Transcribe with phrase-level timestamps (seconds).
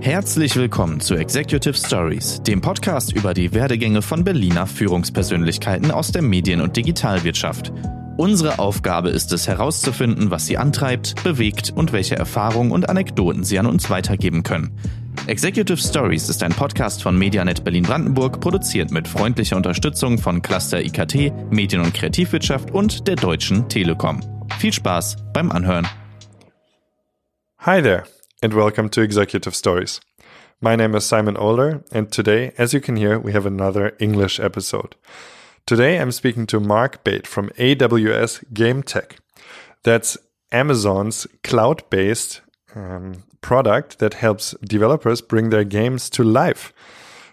[0.00, 6.22] Herzlich willkommen zu Executive Stories, dem Podcast über die Werdegänge von Berliner Führungspersönlichkeiten aus der
[6.22, 7.72] Medien- und Digitalwirtschaft.
[8.16, 13.58] Unsere Aufgabe ist es herauszufinden, was sie antreibt, bewegt und welche Erfahrungen und Anekdoten sie
[13.58, 14.70] an uns weitergeben können.
[15.26, 21.32] Executive Stories ist ein Podcast von Medianet Berlin-Brandenburg, produziert mit freundlicher Unterstützung von Cluster IKT,
[21.50, 24.20] Medien- und Kreativwirtschaft und der Deutschen Telekom.
[24.58, 25.88] Viel Spaß beim Anhören.
[27.58, 28.04] Hi there,
[28.40, 30.00] and welcome to Executive Stories.
[30.60, 34.38] My name is Simon Oler, and today, as you can hear, we have another English
[34.38, 34.94] episode.
[35.66, 39.16] Today I'm speaking to Mark Bate from AWS Game Tech.
[39.82, 40.16] That's
[40.52, 42.40] Amazon's cloud based
[42.76, 46.72] um, product that helps developers bring their games to life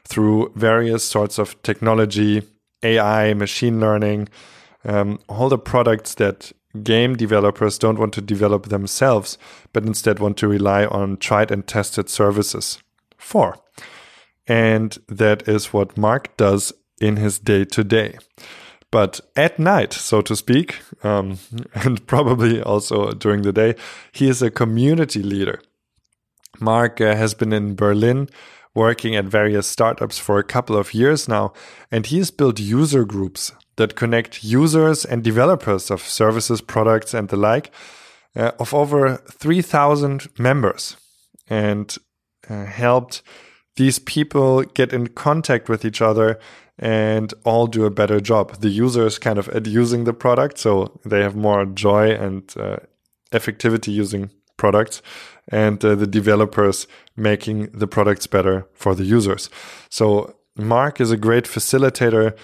[0.05, 2.41] through various sorts of technology,
[2.81, 4.27] AI, machine learning,
[4.83, 6.51] um, all the products that
[6.83, 9.37] game developers don't want to develop themselves,
[9.73, 12.79] but instead want to rely on tried and tested services
[13.17, 13.57] for.
[14.47, 18.17] And that is what Mark does in his day to day.
[18.91, 21.39] But at night, so to speak, um,
[21.73, 23.75] and probably also during the day,
[24.11, 25.61] he is a community leader.
[26.59, 28.29] Mark uh, has been in Berlin
[28.73, 31.53] working at various startups for a couple of years now,
[31.91, 37.29] and he has built user groups that connect users and developers of services, products, and
[37.29, 37.71] the like
[38.35, 40.97] uh, of over 3,000 members
[41.49, 41.97] and
[42.49, 43.21] uh, helped
[43.75, 46.39] these people get in contact with each other
[46.77, 48.53] and all do a better job.
[48.59, 52.77] The users kind of at using the product, so they have more joy and uh,
[53.31, 55.01] effectivity using products,
[55.49, 59.49] and uh, the developers making the products better for the users.
[59.89, 62.35] So Mark is a great facilitator,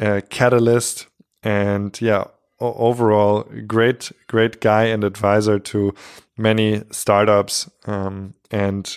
[0.00, 1.06] uh, catalyst,
[1.42, 2.24] and yeah,
[2.58, 5.94] overall great, great guy and advisor to
[6.36, 8.96] many startups, um, and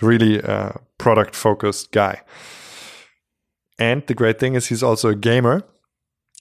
[0.00, 2.20] really a product focused guy.
[3.78, 5.62] And the great thing is he's also a gamer.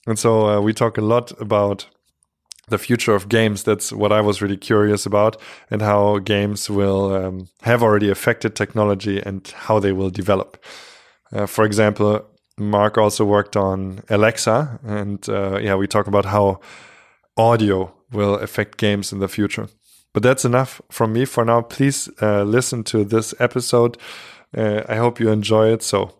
[0.07, 1.87] And so uh, we talk a lot about
[2.67, 3.63] the future of games.
[3.63, 5.37] That's what I was really curious about
[5.69, 10.63] and how games will um, have already affected technology and how they will develop.
[11.31, 12.25] Uh, for example,
[12.57, 16.59] Mark also worked on Alexa, and uh, yeah, we talk about how
[17.37, 19.67] audio will affect games in the future.
[20.13, 21.61] But that's enough from me for now.
[21.61, 23.97] Please uh, listen to this episode.
[24.55, 25.81] Uh, I hope you enjoy it.
[25.83, 26.13] So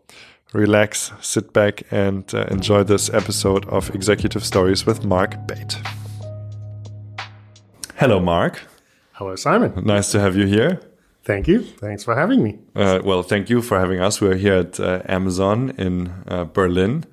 [0.53, 5.77] relax, sit back, and uh, enjoy this episode of Executive Stories with Mark Bate.
[7.97, 8.61] Hello, Mark.
[9.13, 9.73] Hello, Simon.
[9.85, 10.79] Nice to have you here.
[11.23, 11.61] Thank you.
[11.63, 12.57] Thanks for having me.
[12.75, 14.19] Uh, well, thank you for having us.
[14.21, 17.05] We're here at uh, Amazon in uh, Berlin.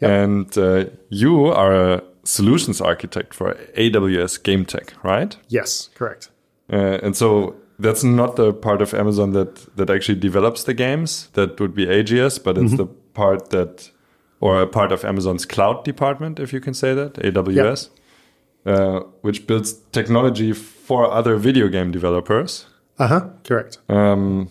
[0.00, 0.10] Yep.
[0.10, 5.36] And uh, you are a solutions architect for AWS Game Tech, right?
[5.48, 6.30] Yes, correct.
[6.72, 11.28] Uh, and so that's not the part of Amazon that that actually develops the games.
[11.34, 12.76] That would be AGS, but it's Mhm.
[12.78, 13.90] the part that,
[14.40, 17.90] or a part of Amazon's cloud department, if you can say that, AWS,
[18.64, 22.66] uh, which builds technology for other video game developers,
[23.00, 23.22] Uh huh.
[23.44, 23.78] Correct.
[23.88, 24.48] um,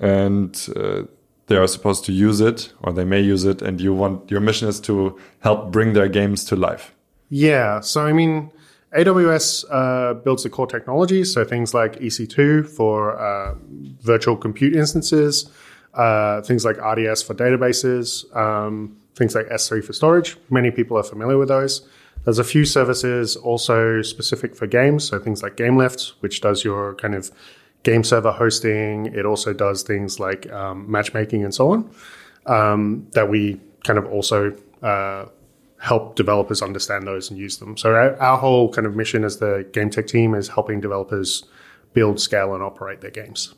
[0.00, 1.02] and uh,
[1.48, 4.40] they are supposed to use it, or they may use it, and you want your
[4.40, 6.94] mission is to help bring their games to life.
[7.30, 7.80] Yeah.
[7.80, 8.50] So, I mean,
[8.96, 11.24] AWS uh, builds the core technology.
[11.24, 13.54] So, things like EC2 for uh,
[14.02, 15.50] virtual compute instances,
[15.94, 20.36] uh, things like RDS for databases, um, things like S3 for storage.
[20.50, 21.86] Many people are familiar with those.
[22.24, 25.04] There's a few services also specific for games.
[25.08, 27.30] So, things like GameLift, which does your kind of
[27.82, 29.06] game server hosting.
[29.06, 31.90] It also does things like um, matchmaking and so on
[32.46, 35.26] um, that we kind of also uh,
[35.80, 37.76] help developers understand those and use them.
[37.76, 41.44] So our, our whole kind of mission as the game tech team is helping developers
[41.92, 43.54] build, scale, and operate their games.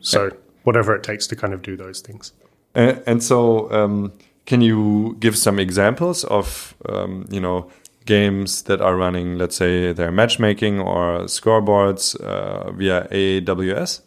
[0.00, 0.30] So
[0.62, 2.32] whatever it takes to kind of do those things.
[2.74, 4.12] And, and so, um,
[4.46, 7.70] can you give some examples of um, you know
[8.06, 14.00] games that are running, let's say, their matchmaking or scoreboards uh, via AWS?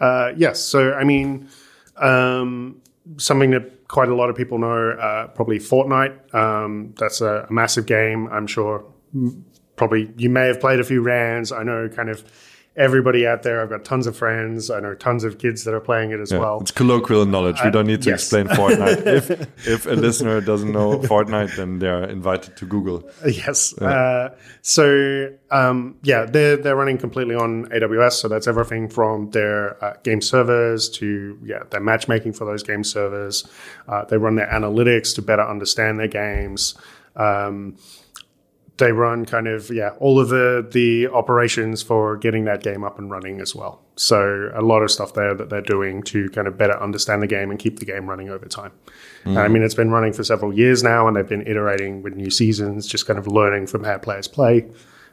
[0.00, 0.60] Uh, yes.
[0.60, 1.48] So, I mean,
[1.96, 2.80] um,
[3.16, 6.34] something that quite a lot of people know, uh, probably Fortnite.
[6.34, 8.28] Um, that's a, a massive game.
[8.28, 8.84] I'm sure
[9.76, 11.52] probably you may have played a few rounds.
[11.52, 12.24] I know kind of
[12.76, 13.60] everybody out there.
[13.62, 14.68] I've got tons of friends.
[14.70, 16.58] I know tons of kids that are playing it as Yeah, well.
[16.60, 17.60] It's colloquial knowledge.
[17.62, 18.22] We Uh, don't need to yes.
[18.22, 19.06] explain Fortnite.
[19.18, 19.30] if
[19.68, 23.08] if a listener doesn't know Fortnite, then they are invited to Google.
[23.24, 23.76] Yes.
[23.78, 28.12] Uh, so um, yeah, they're they're running completely on AWS.
[28.14, 32.82] So that's everything from their uh, game servers to yeah their matchmaking for those game
[32.82, 33.46] servers.
[33.86, 36.74] Uh, they run their analytics to better understand their games.
[37.16, 37.76] Um,
[38.76, 42.98] they run kind of yeah all of the the operations for getting that game up
[42.98, 43.80] and running as well.
[43.96, 47.26] So a lot of stuff there that they're doing to kind of better understand the
[47.26, 48.72] game and keep the game running over time.
[49.24, 49.36] Mm.
[49.36, 52.30] I mean, it's been running for several years now, and they've been iterating with new
[52.30, 54.66] seasons, just kind of learning from how players play,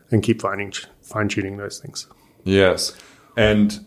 [0.09, 2.07] and keep finding fine tuning those things.
[2.43, 2.97] Yes,
[3.37, 3.79] and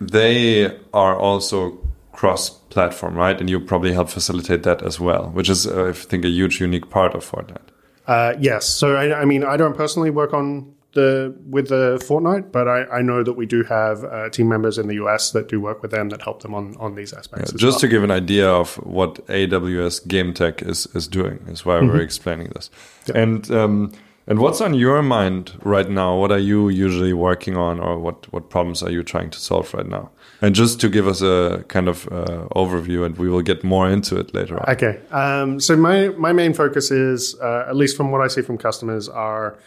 [0.00, 1.78] they are also
[2.12, 3.38] cross platform, right?
[3.38, 6.60] And you probably help facilitate that as well, which is, uh, I think, a huge,
[6.60, 7.69] unique part of Fortnite.
[8.10, 8.66] Uh, yes.
[8.66, 12.82] So I, I, mean, I don't personally work on the with the Fortnite, but I,
[12.86, 15.80] I know that we do have uh, team members in the US that do work
[15.80, 17.52] with them that help them on on these aspects.
[17.52, 17.80] Yeah, just well.
[17.82, 22.00] to give an idea of what AWS Game Tech is is doing, is why we're
[22.00, 22.68] explaining this.
[23.06, 23.18] Yeah.
[23.18, 23.92] And um,
[24.26, 26.16] and what's on your mind right now?
[26.16, 29.72] What are you usually working on, or what what problems are you trying to solve
[29.72, 30.10] right now?
[30.42, 33.90] And just to give us a kind of uh, overview, and we will get more
[33.90, 34.74] into it later on.
[34.74, 35.00] Okay.
[35.10, 38.56] Um, so my my main focus is, uh, at least from what I see from
[38.56, 39.58] customers, are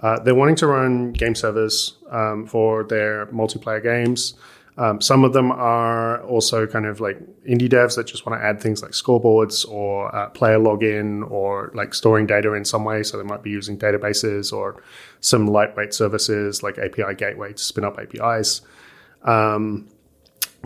[0.00, 4.34] uh, they're wanting to run game servers um, for their multiplayer games.
[4.78, 8.44] Um, some of them are also kind of like indie devs that just want to
[8.44, 13.02] add things like scoreboards or uh, player login or like storing data in some way.
[13.02, 14.82] So they might be using databases or
[15.20, 18.62] some lightweight services like API gateway to spin up APIs.
[19.24, 19.88] Um,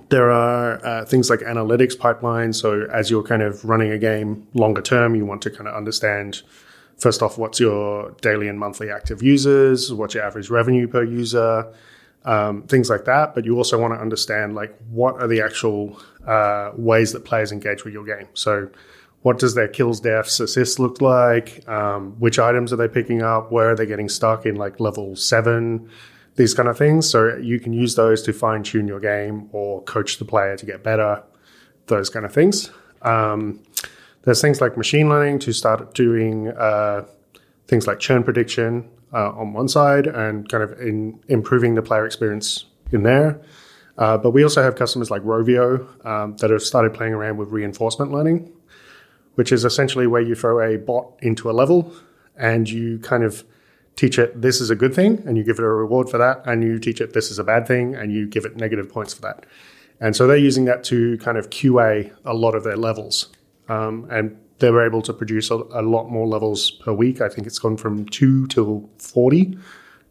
[0.08, 2.56] there are uh, things like analytics pipelines.
[2.56, 5.75] So as you're kind of running a game longer term, you want to kind of
[5.75, 6.43] understand
[6.96, 11.72] first off what's your daily and monthly active users, what's your average revenue per user,
[12.25, 13.34] um, things like that.
[13.34, 17.52] But you also want to understand like what are the actual uh, ways that players
[17.52, 18.28] engage with your game.
[18.34, 18.70] So
[19.22, 21.69] what does their kills, deaths, assists look like?
[21.69, 23.50] Um, which items are they picking up?
[23.50, 25.90] Where are they getting stuck in like level seven?
[26.37, 27.09] These kind of things.
[27.09, 30.67] So you can use those to fine tune your game or coach the player to
[30.67, 31.23] get better,
[31.87, 32.71] those kind of things.
[33.03, 33.62] Um,
[34.23, 37.06] there's things like machine learning to start doing uh,
[37.69, 42.05] things like churn prediction uh, on one side and kind of in improving the player
[42.05, 43.41] experience in there.
[43.99, 47.49] Uh, but we also have customers like Rovio um, that have started playing around with
[47.49, 48.53] reinforcement learning,
[49.37, 51.94] which is essentially where you throw a bot into a level
[52.37, 53.44] and you kind of
[53.96, 56.43] teach it this is a good thing and you give it a reward for that,
[56.46, 59.14] and you teach it this is a bad thing and you give it negative points
[59.14, 59.46] for that.
[60.00, 63.28] And so they're using that to kind of QA a lot of their levels.
[63.69, 67.20] Um, and they were able to produce a, a, lot more levels per week.
[67.20, 69.58] I think it's gone from two to 40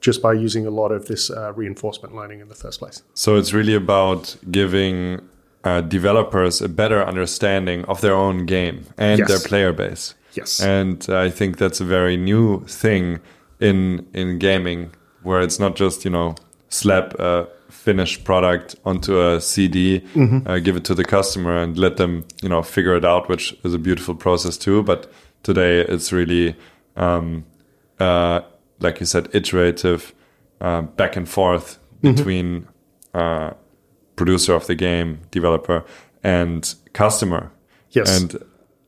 [0.01, 3.01] just by using a lot of this uh, reinforcement learning in the first place.
[3.13, 5.27] So it's really about giving
[5.63, 9.27] uh, developers a better understanding of their own game and yes.
[9.27, 10.13] their player base.
[10.33, 10.61] Yes.
[10.61, 13.19] And I think that's a very new thing
[13.59, 14.91] in in gaming
[15.23, 16.35] where it's not just you know
[16.69, 20.47] slap a finished product onto a CD, mm-hmm.
[20.47, 23.55] uh, give it to the customer, and let them you know figure it out, which
[23.63, 24.83] is a beautiful process too.
[24.83, 25.11] But
[25.43, 26.55] today it's really
[26.95, 27.45] um,
[27.99, 28.41] uh,
[28.79, 30.13] like you said, iterative,
[30.61, 32.15] uh, back and forth mm-hmm.
[32.15, 32.67] between
[33.13, 33.51] uh,
[34.15, 35.85] producer of the game, developer,
[36.23, 37.51] and customer.
[37.91, 38.21] Yes.
[38.21, 38.35] And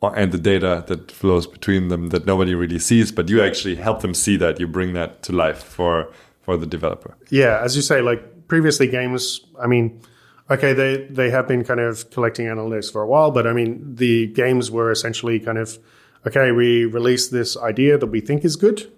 [0.02, 4.02] and the data that flows between them that nobody really sees, but you actually help
[4.02, 4.60] them see that.
[4.60, 6.12] You bring that to life for
[6.42, 7.16] for the developer.
[7.30, 9.42] Yeah, as you say, like previously games.
[9.60, 10.02] I mean,
[10.50, 13.96] okay, they they have been kind of collecting analytics for a while, but I mean,
[13.96, 15.80] the games were essentially kind of
[16.26, 16.52] okay.
[16.52, 18.92] We release this idea that we think is good.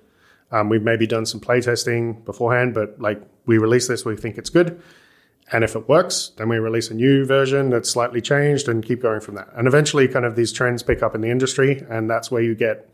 [0.52, 4.50] Um, we've maybe done some playtesting beforehand, but like we release this, we think it's
[4.50, 4.82] good.
[5.52, 9.02] And if it works, then we release a new version that's slightly changed and keep
[9.02, 9.50] going from that.
[9.56, 12.54] And eventually, kind of these trends pick up in the industry, and that's where you
[12.54, 12.94] get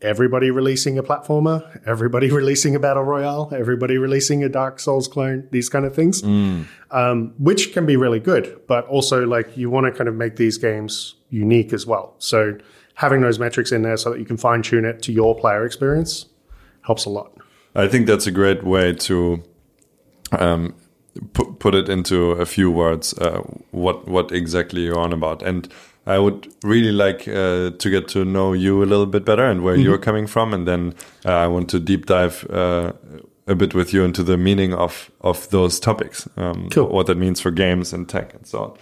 [0.00, 5.48] everybody releasing a platformer, everybody releasing a battle royale, everybody releasing a Dark Souls clone,
[5.50, 6.66] these kind of things, mm.
[6.92, 8.60] um, which can be really good.
[8.68, 12.14] But also, like, you want to kind of make these games unique as well.
[12.18, 12.58] So,
[12.94, 15.64] having those metrics in there so that you can fine tune it to your player
[15.64, 16.26] experience
[16.82, 17.32] helps a lot.
[17.74, 19.42] I think that's a great way to
[20.32, 20.74] um,
[21.32, 25.68] put put it into a few words uh, what what exactly you're on about and
[26.06, 29.62] I would really like uh, to get to know you a little bit better and
[29.62, 29.84] where mm -hmm.
[29.84, 30.94] you're coming from and then
[31.26, 32.92] uh, I want to deep dive uh,
[33.46, 36.88] a bit with you into the meaning of of those topics um, cool.
[36.88, 38.72] what that means for games and tech and so on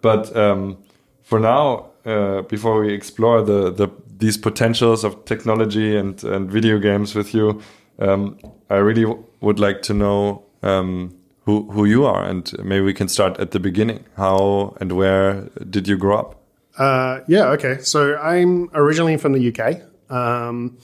[0.00, 0.76] but um,
[1.22, 6.78] for now uh, before we explore the, the these potentials of technology and and video
[6.78, 7.60] games with you
[7.98, 8.36] um,
[8.70, 9.04] I really
[9.40, 11.17] would like to know um,
[11.48, 14.04] who who you are, and maybe we can start at the beginning.
[14.18, 16.42] How and where did you grow up?
[16.76, 17.78] Uh, yeah, okay.
[17.78, 19.60] So I'm originally from the UK.
[20.10, 20.76] Um,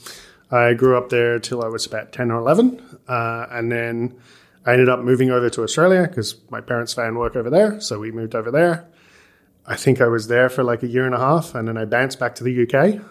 [0.49, 4.15] I grew up there till I was about ten or eleven, uh, and then
[4.65, 7.79] I ended up moving over to Australia because my parents found work over there.
[7.79, 8.87] So we moved over there.
[9.67, 11.85] I think I was there for like a year and a half, and then I
[11.85, 13.01] bounced back to the UK.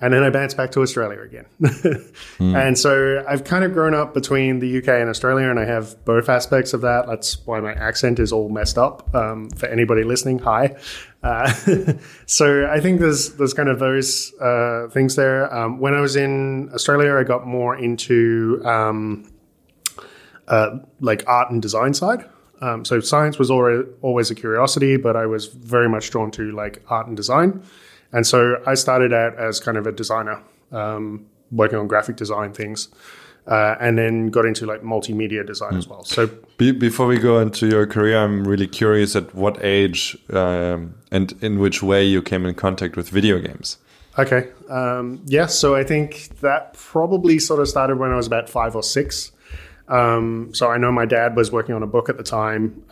[0.00, 1.46] And then I bounced back to Australia again.
[2.40, 6.04] And so I've kind of grown up between the UK and Australia, and I have
[6.04, 7.06] both aspects of that.
[7.06, 9.12] That's why my accent is all messed up.
[9.14, 10.76] Um, for anybody listening, hi.
[11.22, 11.52] Uh,
[12.26, 15.52] so I think there's there's kind of those uh, things there.
[15.52, 19.32] Um, when I was in Australia, I got more into um,
[20.46, 22.24] uh, like art and design side.
[22.60, 26.50] Um, so science was already, always a curiosity, but I was very much drawn to
[26.52, 27.62] like art and design.
[28.12, 32.52] And so I started out as kind of a designer, um, working on graphic design
[32.52, 32.88] things,
[33.46, 36.04] uh, and then got into like multimedia design as well.
[36.04, 40.94] So Be- before we go into your career, I'm really curious at what age um,
[41.10, 43.78] and in which way you came in contact with video games.
[44.18, 44.48] Okay.
[44.68, 45.46] Um, yeah.
[45.46, 49.32] So I think that probably sort of started when I was about five or six.
[49.86, 52.82] Um, so I know my dad was working on a book at the time.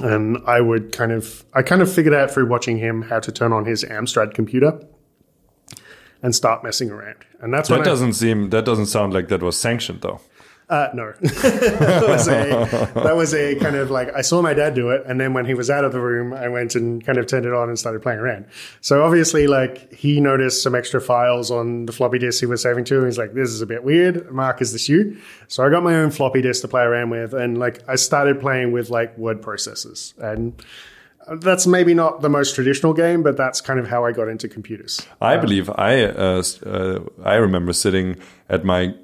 [0.00, 3.32] And I would kind of, I kind of figured out through watching him how to
[3.32, 4.80] turn on his Amstrad computer
[6.22, 7.16] and start messing around.
[7.40, 10.20] And that's That I, doesn't seem that doesn't sound like that was sanctioned though.
[10.70, 14.74] Uh, no, that was a that was a kind of like I saw my dad
[14.74, 17.16] do it, and then when he was out of the room, I went and kind
[17.16, 18.46] of turned it on and started playing around.
[18.82, 22.84] So obviously, like he noticed some extra files on the floppy disk he was saving
[22.84, 25.16] to, and he's like, "This is a bit weird." Mark, is this you?
[25.48, 28.38] So I got my own floppy disk to play around with, and like I started
[28.38, 30.62] playing with like word processors, and
[31.36, 34.48] that's maybe not the most traditional game, but that's kind of how I got into
[34.48, 35.06] computers.
[35.20, 38.16] I believe I uh, uh, I remember sitting
[38.48, 38.94] at my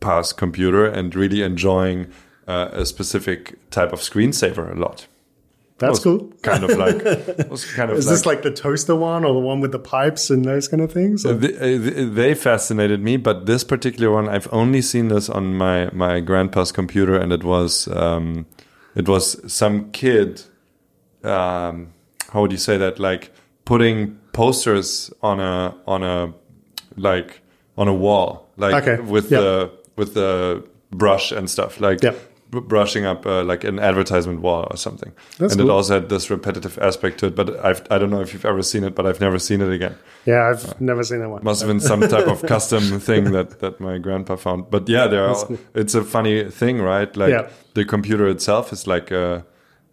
[0.00, 2.08] grandpa's computer and really enjoying
[2.46, 5.06] uh, a specific type of screensaver a lot.
[5.78, 6.32] That's cool.
[6.42, 7.04] Kind of like
[7.50, 9.78] was kind of Is like, this like the toaster one or the one with the
[9.78, 11.22] pipes and those kind of things?
[11.22, 15.88] They, uh, they fascinated me, but this particular one, I've only seen this on my
[15.92, 18.46] my grandpa's computer, and it was um,
[18.96, 20.42] it was some kid.
[21.22, 21.92] Um,
[22.30, 22.98] how would you say that?
[22.98, 23.30] Like
[23.64, 26.34] putting posters on a on a
[26.96, 27.40] like
[27.76, 29.38] on a wall, like Okay, with yeah.
[29.38, 32.14] the with the brush and stuff, like Yeah.
[32.50, 35.12] brushing up uh, like an advertisement wall or something.
[35.38, 37.34] That's and it also had this repetitive aspect to it.
[37.36, 39.72] But I've I don't know if you've ever seen it, but I've never seen it
[39.72, 41.42] again yeah, I've never seen that one.
[41.42, 44.70] must have been some type of custom thing that that my grandpa found.
[44.70, 45.36] But yeah, there are.
[45.74, 47.16] It's a funny thing, right?
[47.16, 47.48] Like Yeah.
[47.74, 49.44] the computer itself is like a,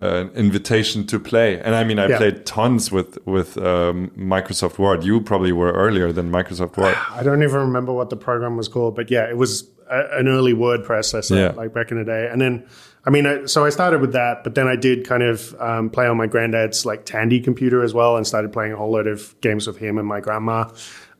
[0.01, 1.59] an invitation to play.
[1.65, 2.17] And I mean, I Yeah.
[2.17, 5.03] played tons with with um, Microsoft Word.
[5.03, 6.95] You probably were earlier than Microsoft Word.
[7.19, 10.27] I don't even remember what the program was called, but yeah, it was a, an
[10.27, 11.51] early word processor, Yeah.
[11.55, 12.27] like back in the day.
[12.31, 12.65] And then,
[13.05, 15.89] I mean, I, so I started with that, but then I did kind of um,
[15.89, 19.07] play on my granddad's like Tandy computer as well, and started playing a whole load
[19.07, 20.69] of games with him and my grandma,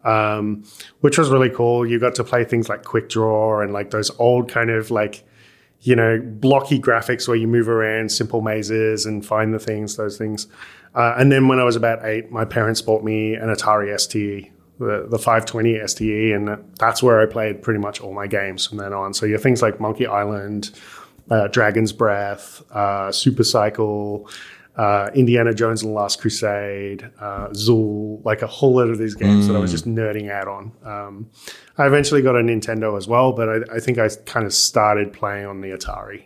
[0.04, 0.64] um,
[1.02, 1.86] which was really cool.
[1.86, 5.24] You got to play things like Quick Draw and like those old kind of like
[5.82, 10.18] you know, blocky graphics where you move around simple mazes and find the things, those
[10.18, 10.48] things.
[10.96, 14.50] Uh, and then when I was about eight, my parents bought me an Atari STE,
[14.80, 18.78] the, the 520 STE, and that's where I played pretty much all my games from
[18.78, 19.14] then on.
[19.14, 20.72] So you have things like Monkey Island,
[21.30, 24.30] uh, Dragon's Breath, uh, Super Cycle,
[24.78, 29.16] uh, Indiana Jones and the Last Crusade, uh, Zool, like a whole lot of these
[29.16, 30.72] games that I was just nerding out on.
[30.84, 31.30] Um,
[31.78, 35.14] I eventually got a Nintendo as well, but I, I think I kind of started
[35.14, 36.26] playing on the Atari.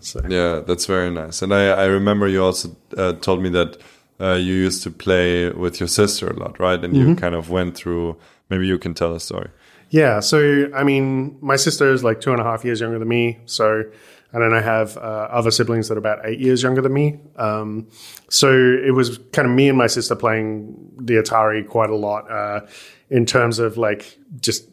[0.00, 1.42] So, Yeah, that's very nice.
[1.42, 3.78] And I, I remember you also uh, told me that
[4.20, 6.82] uh, you used to play with your sister a lot, right?
[6.84, 8.16] And you kind of went through.
[8.50, 9.50] Maybe you can tell a story.
[9.90, 10.20] Yeah.
[10.20, 13.38] So, I mean, my sister is like two and a half years younger than me.
[13.46, 13.84] So,
[14.32, 17.18] and then I have uh, other siblings that are about eight years younger than me.
[17.36, 17.88] Um,
[18.28, 22.30] so it was kind of me and my sister playing the Atari quite a lot
[22.30, 22.66] uh,
[23.08, 24.68] in terms of like just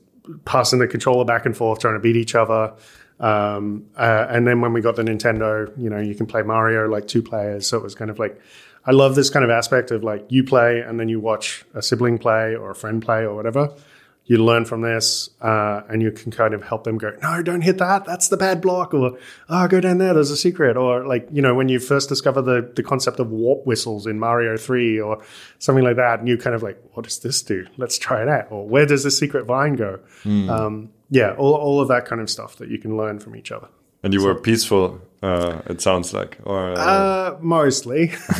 [0.45, 2.75] passing the controller back and forth, trying to beat each other.
[3.19, 6.87] Um, uh, and then when we got the Nintendo, you know, you can play Mario
[6.87, 7.65] like two players.
[7.65, 8.39] So it was kind of like,
[8.87, 11.81] I love this kind of aspect of like you play and then you watch a
[11.81, 13.75] sibling play or a friend play or whatever.
[14.23, 17.61] You learn from this, uh, and you can kind of help them go, no, don't
[17.61, 18.03] hit that.
[18.03, 18.93] That's the bad block.
[18.93, 19.17] Or,
[19.47, 20.13] oh, go down there.
[20.13, 20.75] There's a secret.
[20.75, 24.19] Or like, you know, when you first discover the, the concept of warp whistles in
[24.19, 25.23] Mario 3 or
[25.59, 27.67] something like that, and you kind of like, what does this do?
[27.77, 28.51] Let's try it out.
[28.51, 30.01] Or where does the secret vine go?
[30.49, 33.53] Um, yeah, all, all of that kind of stuff that you can learn from each
[33.53, 33.69] other.
[34.03, 35.01] And you were peaceful.
[35.23, 38.11] Uh, it sounds like, or uh, Uh, mostly.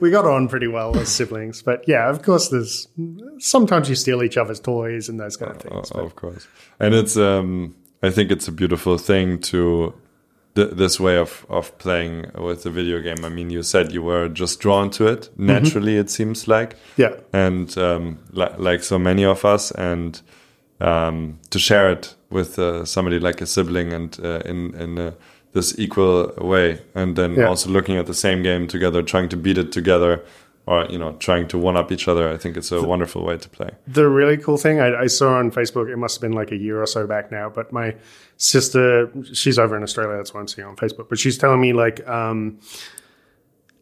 [0.00, 2.88] we got on pretty well as siblings, but yeah, of course, there's
[3.38, 5.92] sometimes you steal each other's toys and those kind of things.
[5.94, 6.46] Oh, of course.
[6.78, 9.94] And it's um I think it's a beautiful thing to
[10.54, 13.24] th- this way of of playing with a video game.
[13.24, 15.96] I mean, you said you were just drawn to it naturally.
[15.96, 20.20] It seems like Yeah, and um, li- like so many of us, and
[20.80, 25.10] um, to share it with uh, somebody like a sibling and uh, in in uh,
[25.52, 27.46] this equal way, and then Yeah.
[27.48, 30.20] also looking at the same game together, trying to beat it together.
[30.64, 32.28] or you know trying to one up each other.
[32.34, 33.70] I think it's a wonderful way to play.
[33.88, 36.56] The really cool thing I, I saw on Facebook, it must have been like a
[36.56, 37.96] year or so back now, but my
[38.36, 40.16] sister, she's over in Australia.
[40.16, 41.08] That's why I'm seeing on Facebook.
[41.08, 42.60] But she's telling me like um,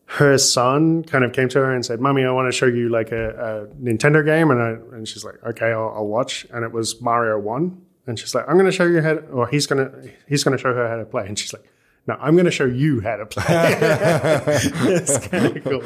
[0.06, 2.88] her son kind of came to her and said, "Mummy, I want to show you
[2.88, 3.28] like a,
[3.70, 7.00] a Nintendo game," and I, and she's like, "Okay, I'll, I'll watch." And it was
[7.02, 9.90] Mario One, and she's like, "I'm going to show you how," to, or he's gonna
[10.28, 11.64] he's going to show her how to play, and she's like.
[12.06, 13.44] No, I'm going to show you how to play.
[13.46, 15.82] it's kind of cool.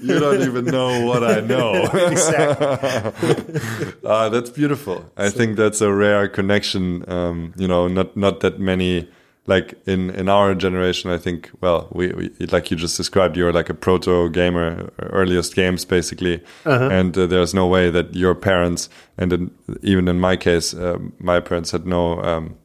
[0.00, 1.82] You don't even know what I know.
[1.92, 3.92] exactly.
[4.04, 5.10] uh, that's beautiful.
[5.16, 7.04] I think that's a rare connection.
[7.10, 9.08] Um, you know, not not that many
[9.46, 11.10] like in in our generation.
[11.10, 13.36] I think well, we, we like you just described.
[13.36, 18.34] You're like a proto gamer, earliest games basically, and uh, there's no way that your
[18.34, 18.88] parents
[19.18, 19.50] and in,
[19.82, 22.22] even in my case, uh, my parents had no.
[22.22, 22.56] Um,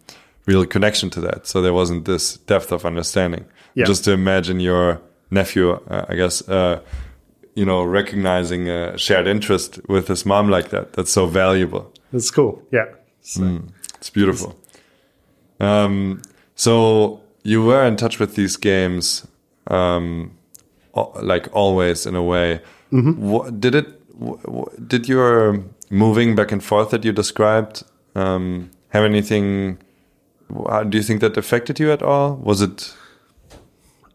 [0.48, 1.48] real connection to that.
[1.48, 3.46] So there wasn't this depth of understanding.
[3.76, 3.86] Yeah.
[3.86, 6.82] Just to imagine your nephew, uh, I guess, uh,
[7.56, 10.94] you know, recognizing a shared interest with his mom like that.
[10.94, 11.92] That's so valuable.
[12.12, 12.62] That's cool.
[12.72, 12.86] Yeah.
[13.22, 13.62] So,
[13.96, 14.60] It's beautiful.
[15.60, 16.22] Um,
[16.62, 19.28] so you were in touch with these games,
[19.66, 20.38] um,
[20.94, 22.62] like always in a way.
[22.92, 23.88] What, did it?
[24.88, 29.80] Did your moving back and forth that you described um, have anything?
[30.90, 32.36] Do you think that affected you at all?
[32.36, 32.94] Was it?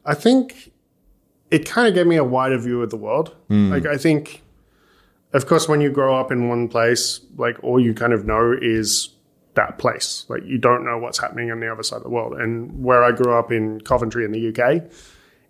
[0.04, 0.70] I think
[1.50, 3.34] it kind of gave me a wider view of the world.
[3.72, 4.42] Like, I think,
[5.32, 8.54] of course, when you grow up in one place, like all you kind of know
[8.62, 9.15] is
[9.56, 10.24] that place.
[10.28, 12.34] Like, you don't know what's happening on the other side of the world.
[12.34, 14.84] And where I grew up in Coventry in the UK,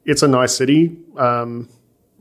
[0.05, 0.97] it's a nice city.
[1.19, 1.69] Um,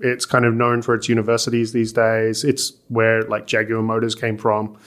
[0.01, 2.44] it's kind of known for its universities these days.
[2.44, 4.77] It's where like Jaguar Motors came from.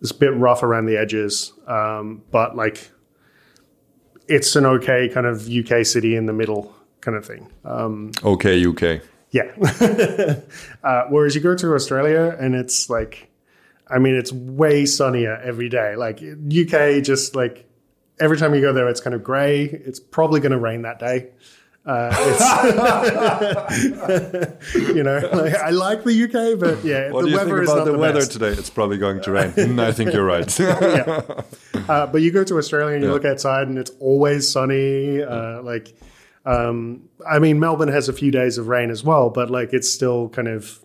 [0.00, 2.90] It's a bit rough around the edges, um, but like
[4.28, 7.50] it's an okay kind of UK city in the middle kind of thing.
[7.64, 9.00] Um, Okay, UK.
[9.30, 9.50] yeah.
[10.84, 13.30] uh, whereas you go to Australia and it's like,
[13.88, 15.94] I mean, it's way sunnier every day.
[15.96, 17.68] Like UK, just like
[18.18, 19.64] every time you go there, it's kind of grey.
[19.64, 21.28] It's probably going to rain that day.
[21.84, 22.40] Uh, it's,
[24.74, 27.62] you know, like, I like the UK, but yeah, What the do you weather think
[27.62, 28.32] is about the, the weather best.
[28.32, 28.48] today?
[28.48, 29.50] It's probably going to rain.
[29.52, 30.58] Mm, I think you're right.
[30.58, 31.22] yeah.
[31.88, 33.14] Uh, but you go to Australia and you Yeah.
[33.14, 35.22] look outside and it's always sunny.
[35.22, 35.94] Uh, like,
[36.44, 39.88] um, I mean, Melbourne has a few days of rain as well, but like it's
[39.88, 40.80] still kind of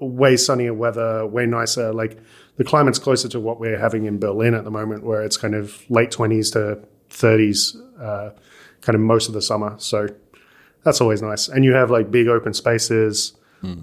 [0.00, 1.92] way sunnier weather, way nicer.
[1.92, 2.18] Like
[2.56, 5.54] the climate's closer to what we're having in Berlin at the moment, where it's kind
[5.54, 8.30] of late twenties to thirties, uh,
[8.80, 9.74] kind of most of the summer.
[9.78, 10.08] So
[10.84, 11.48] that's always nice.
[11.48, 13.34] And you have like big open spaces,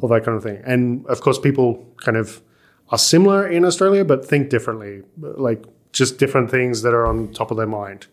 [0.01, 0.61] all that kind of thing.
[0.65, 2.41] And of course, people kind of
[2.89, 7.51] are similar in Australia, but think differently, like just different things that are on top
[7.51, 8.07] of their mind.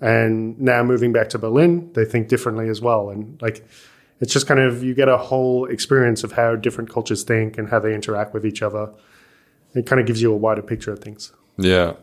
[0.00, 3.10] And now moving back to Berlin, they think differently as well.
[3.10, 3.68] And like,
[4.20, 7.68] it's just kind of, you get a whole experience of how different cultures think and
[7.68, 8.90] how they interact with each other.
[9.74, 11.32] It kind of gives you a wider picture of things.
[11.56, 11.94] Yeah.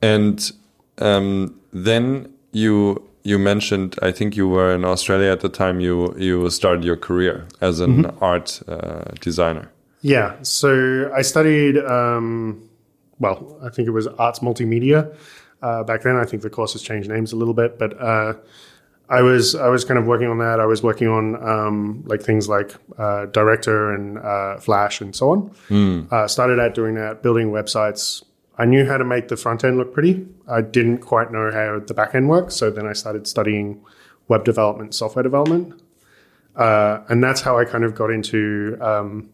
[0.00, 0.50] And
[0.98, 6.14] um, then you you mentioned I think you were in Australia at the time you
[6.16, 9.70] you started your career as an art uh, designer.
[10.00, 10.36] Yeah.
[10.42, 12.68] So I studied, um,
[13.18, 15.14] well, I think it was arts multimedia
[15.62, 16.16] uh, back then.
[16.16, 18.34] I think the course has changed names a little bit, but uh,
[19.10, 20.60] I was I was kind of working on that.
[20.60, 25.30] I was working on um, like things like uh, Director and uh, Flash and so
[25.30, 25.54] on.
[26.12, 28.22] Uh, started out doing that, building websites.
[28.58, 30.26] I knew how to make the front end look pretty.
[30.48, 32.56] I didn't quite know how the back end works.
[32.56, 33.80] So then I started studying
[34.26, 35.80] web development, software development,
[36.56, 39.30] uh, and that's how I kind of got into um,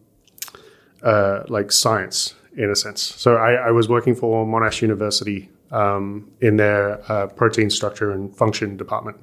[1.03, 3.01] uh, like science in a sense.
[3.01, 8.33] So I, I was working for Monash University um, in their uh, protein structure and
[8.35, 9.17] function department,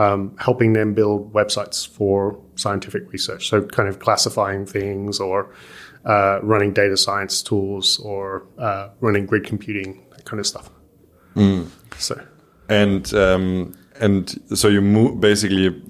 [0.00, 3.48] um, helping them build websites for scientific research.
[3.50, 5.54] So kind of classifying things or
[6.06, 10.70] uh, running data science tools or uh, running grid computing, that kind of stuff.
[11.98, 12.14] So
[12.68, 15.82] And um, and so you mo- basically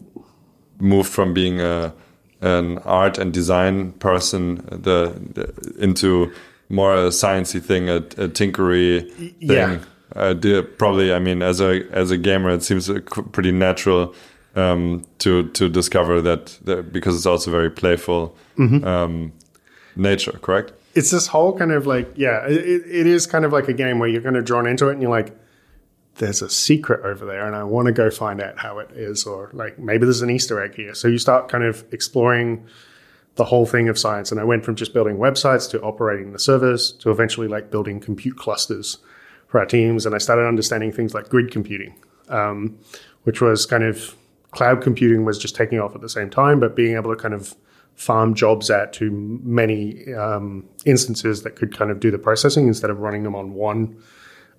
[0.80, 1.94] moved from being a
[2.40, 6.32] an art and design person the, the into
[6.68, 9.34] more a sciencey thing, a, a tinkery thing.
[9.40, 9.78] yeah.
[10.14, 13.00] The- probably, I mean, as a as a gamer, it seems uh,
[13.32, 14.14] pretty natural
[14.56, 19.32] um, to to discover that, that because it's also very playful um,
[19.96, 20.38] nature.
[20.42, 20.72] Correct?
[20.94, 23.98] it's this whole kind of like yeah it, it is kind of like a game
[23.98, 25.36] where you're kind of drawn into it and you're like
[26.16, 29.24] there's a secret over there and i want to go find out how it is
[29.24, 32.66] or like maybe there's an easter egg here so you start kind of exploring
[33.36, 36.38] the whole thing of science and i went from just building websites to operating the
[36.38, 38.98] servers to eventually like building compute clusters
[39.50, 41.92] for our teams and i started understanding things like grid computing
[42.28, 42.78] um,
[43.24, 44.14] which was kind of
[44.52, 47.34] cloud computing was just taking off at the same time but being able to kind
[47.34, 47.54] of
[47.96, 49.10] farm jobs out to
[49.44, 49.78] many
[50.14, 53.94] um, instances that could kind of do the processing instead of running them on one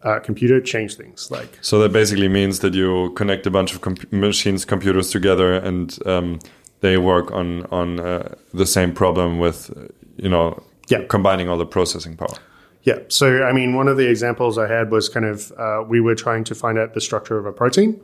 [0.04, 1.32] uh, computer, change things.
[1.32, 5.98] Like So that basically means that you connect a bunch of machines, computers together, and
[6.06, 6.40] um,
[6.82, 9.72] they work on on uh, the same problem with,
[10.18, 11.06] you know, Yeah.
[11.08, 12.38] combining all the processing power.
[12.84, 13.00] Yeah.
[13.10, 16.15] So, I mean, one of the examples I had was kind of uh, we were
[16.15, 18.02] trying to find out the structure of a protein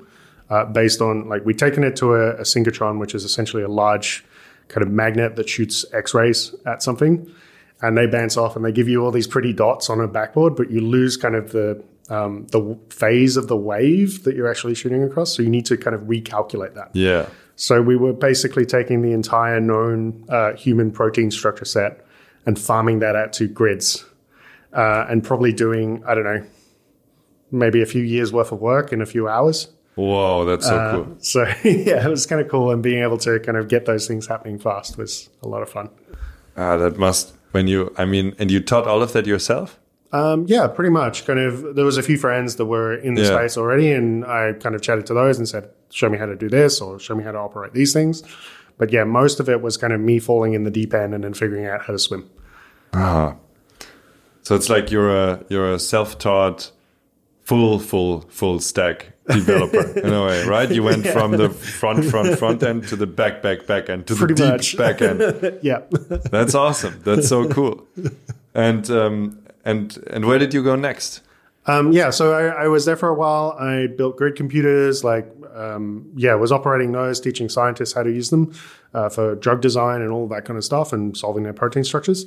[0.50, 3.68] uh, based on like we'd taken it to a, a synchrotron, which is essentially a
[3.68, 4.24] large
[4.68, 7.32] kind of magnet that shoots X rays at something,
[7.82, 10.56] and they bounce off and they give you all these pretty dots on a backboard,
[10.56, 14.76] but you lose kind of the um, the phase of the wave that you're actually
[14.76, 15.36] shooting across.
[15.36, 16.92] So you need to kind of recalculate that.
[16.94, 17.28] Yeah.
[17.58, 22.06] So we were basically taking the entire known uh, human protein structure set
[22.46, 24.06] and farming that out to grids,
[24.74, 26.46] uh, and probably doing I don't know,
[27.52, 29.70] maybe a few years worth of work in a few hours.
[29.96, 31.16] Whoa, that's so Uh, cool.
[31.20, 34.08] So yeah, it was kind of cool, and being able to kind of get those
[34.08, 35.90] things happening fast was a lot of fun.
[36.56, 37.94] Ah, that must when you.
[37.98, 39.80] I mean, and you taught all of that yourself.
[40.14, 41.26] Um, yeah, pretty much.
[41.26, 43.36] Kind of, there was a few friends that were in the Yeah.
[43.38, 46.36] space already, and I kind of chatted to those and said, "Show me how to
[46.36, 48.24] do this, or show me how to operate these things."
[48.78, 51.24] But yeah, most of it was kind of me falling in the deep end and
[51.24, 52.30] then figuring out how to swim.
[54.48, 56.72] So it's like you're a you're a self-taught,
[57.44, 60.72] full full full stack developer in a way, right?
[60.72, 64.16] You went from the front front front end to the back back back end to
[64.16, 64.78] Pretty the deep much.
[64.78, 65.60] back end.
[65.62, 65.82] yeah.
[66.32, 66.98] That's awesome.
[67.04, 67.86] That's so cool.
[68.54, 71.24] And um and and where did you go next?
[71.66, 73.52] Um, yeah, so I, I was there for a while.
[73.60, 78.30] I built grid computers, like, um, yeah, was operating those, teaching scientists how to use
[78.30, 78.54] them
[78.94, 82.26] uh, for drug design and all that kind of stuff and solving their protein structures.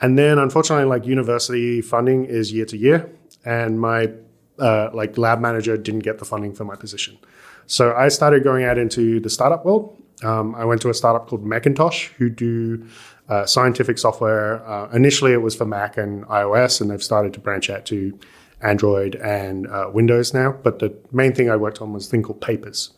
[0.00, 3.10] And then, unfortunately, like university funding is year to year,
[3.44, 4.10] and my
[4.58, 7.18] uh, like lab manager didn't get the funding for my position.
[7.66, 10.00] So I started going out into the startup world.
[10.22, 12.86] Um, I went to a startup called Mekentosj, who do
[13.28, 14.66] uh, scientific software.
[14.66, 18.18] Uh, initially, it was for Mac and iOS, and they've started to branch out to
[18.60, 20.52] Android and uh, Windows now.
[20.52, 22.92] But the main thing I worked on was a thing called Papers,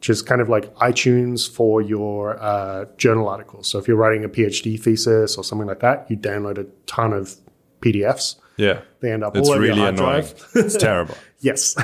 [0.00, 3.68] which is kind of like iTunes for your uh, journal articles.
[3.68, 7.12] So if you're writing a PhD thesis or something like that, you download a ton
[7.12, 7.36] of
[7.82, 8.36] PDFs.
[8.56, 8.80] Yeah.
[9.00, 10.22] They end up It's all over really your hard annoying.
[10.22, 10.48] drive.
[10.54, 11.14] it's terrible.
[11.42, 11.74] Yes.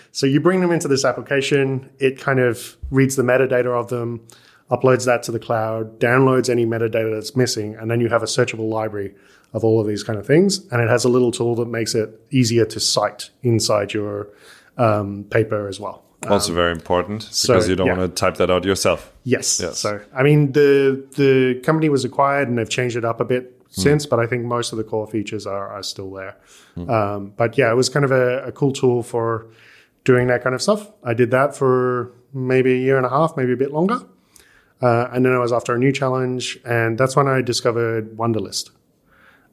[0.12, 4.26] so you bring them into this application, it kind of reads the metadata of them,
[4.68, 8.26] uploads that to the cloud, downloads any metadata that's missing, and then you have a
[8.26, 9.14] searchable library
[9.52, 10.58] of all of these kind of things.
[10.72, 14.28] And it has a little tool that makes it easier to cite inside your
[14.76, 16.02] um, paper as well.
[16.28, 17.96] Also very important because you don't yeah.
[17.96, 19.12] want to type that out yourself.
[19.24, 19.60] Yes.
[19.60, 19.78] Yes.
[19.78, 23.52] So I mean the the company was acquired and they've changed it up a bit
[23.68, 26.36] since, but I think most of the core features are, are still there.
[26.76, 29.48] Um, but yeah, it was kind of a, a cool tool for
[30.04, 30.90] doing that kind of stuff.
[31.04, 34.00] I did that for maybe a year and a half, maybe a bit longer.
[34.80, 38.70] Uh, and then I was after a new challenge, and that's when I discovered Wunderlist.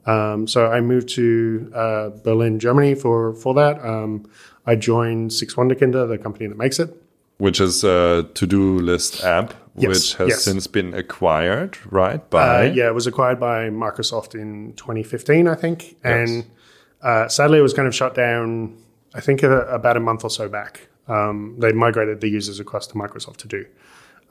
[0.06, 3.82] Um, so I moved to uh, Berlin, Germany for for that.
[3.82, 4.30] Um,
[4.66, 6.94] I joined Six Wunderkinder, the company that makes it.
[7.38, 10.44] Which is a to-do list app, Yes, which has yes.
[10.44, 12.28] since been acquired, right?
[12.30, 16.44] By Uh, yeah, it was acquired by Microsoft in 2015, I think, and
[17.02, 18.76] uh, sadly, it was kind of shut down.
[19.14, 20.88] I think uh, about a month or so back.
[21.08, 23.66] Um, they migrated the users across to Microsoft to do.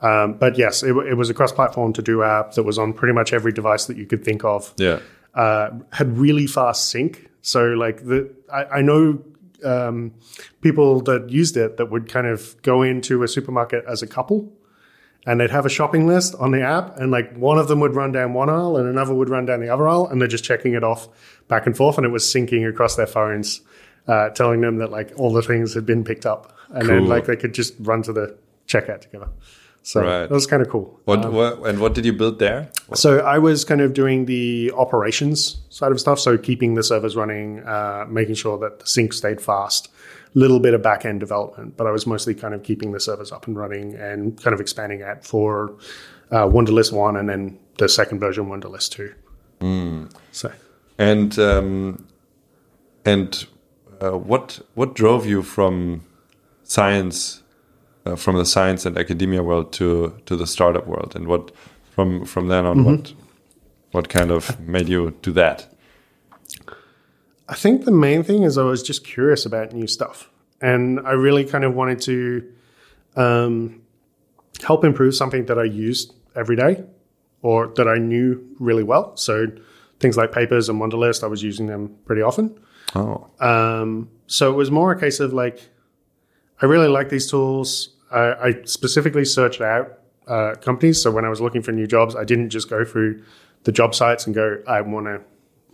[0.00, 3.32] Um, but yes, it, it was a cross-platform to-do app that was on pretty much
[3.32, 4.74] every device that you could think of.
[4.76, 5.00] yeah.
[5.34, 7.28] Uh, had really fast sync.
[7.42, 9.20] So like the I, I know
[9.64, 10.12] um,
[10.60, 14.52] people that used it that would kind of go into a supermarket as a couple
[15.26, 17.94] and they'd have a shopping list on the app and like one of them would
[17.94, 20.44] run down one aisle and another would run down the other aisle and they're just
[20.44, 21.08] checking it off
[21.48, 23.62] back and forth and it was syncing across their phones
[24.06, 26.56] uh, telling them that like all the things had been picked up.
[26.70, 29.28] And then like they could just run to the checkout together
[29.86, 30.26] so Right.
[30.28, 32.68] that was kind of cool What, what and what did you build there?
[32.94, 37.14] so I was kind of doing the operations side of stuff, so keeping the servers
[37.16, 39.88] running, uh, making sure that the sync stayed fast,
[40.34, 43.30] little bit of back end development, but I was mostly kind of keeping the servers
[43.30, 45.76] up and running and kind of expanding out for
[46.30, 49.12] uh, Wunderlist one and then the second version Wunderlist two.
[50.32, 50.50] So
[50.98, 52.06] And um,
[53.04, 53.46] and
[54.00, 56.02] uh, what what drove you from
[56.64, 57.42] science,
[58.06, 61.52] uh, from the science and academia world to to the startup world, and what
[61.94, 63.14] from from then on what
[63.92, 65.66] what kind of made you do that?
[67.48, 71.12] I think the main thing is I was just curious about new stuff, and I
[71.12, 72.52] really kind of wanted to
[73.16, 73.82] um,
[74.62, 76.84] help improve something that I used every day
[77.42, 79.16] or that I knew really well.
[79.16, 79.46] So
[80.00, 82.58] things like papers and Wunderlist, I was using them pretty often.
[82.94, 85.68] Oh, Um, so it was more a case of like,
[86.62, 87.93] I really like these tools.
[88.14, 91.02] I, I specifically searched out uh, companies.
[91.02, 93.22] So when I was looking for new jobs, I didn't just go through
[93.64, 95.20] the job sites and go, I want to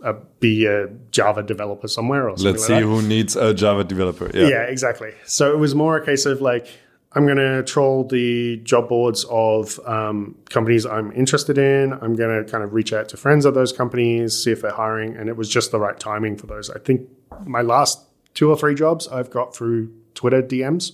[0.03, 2.81] uh, be a Java developer somewhere or Let's like see that.
[2.81, 4.31] who needs a Java developer.
[4.33, 4.47] Yeah.
[4.47, 5.13] Yeah, exactly.
[5.25, 6.67] So it was more a case of like,
[7.13, 11.91] I'm going to troll the job boards of um, companies I'm interested in.
[11.93, 14.71] I'm going to kind of reach out to friends of those companies, see if they're
[14.71, 15.17] hiring.
[15.17, 16.69] And it was just the right timing for those.
[16.69, 17.09] I think
[17.45, 17.99] my last
[18.33, 20.93] two or three jobs I've got through Twitter DMs,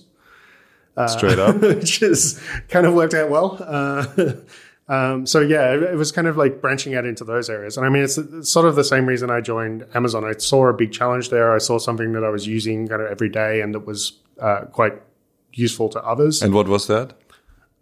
[1.06, 1.56] Straight up.
[1.60, 3.58] which has kind of worked out well.
[3.60, 4.32] Uh,
[4.88, 7.76] um, so yeah, it, it was kind of like branching out into those areas.
[7.76, 10.24] And I mean, it's, it's sort of the same reason I joined Amazon.
[10.24, 11.54] I saw a big challenge there.
[11.54, 14.62] I saw something that I was using kind of every day and that was uh,
[14.72, 14.94] quite
[15.52, 16.42] useful to others.
[16.42, 17.14] and what was that?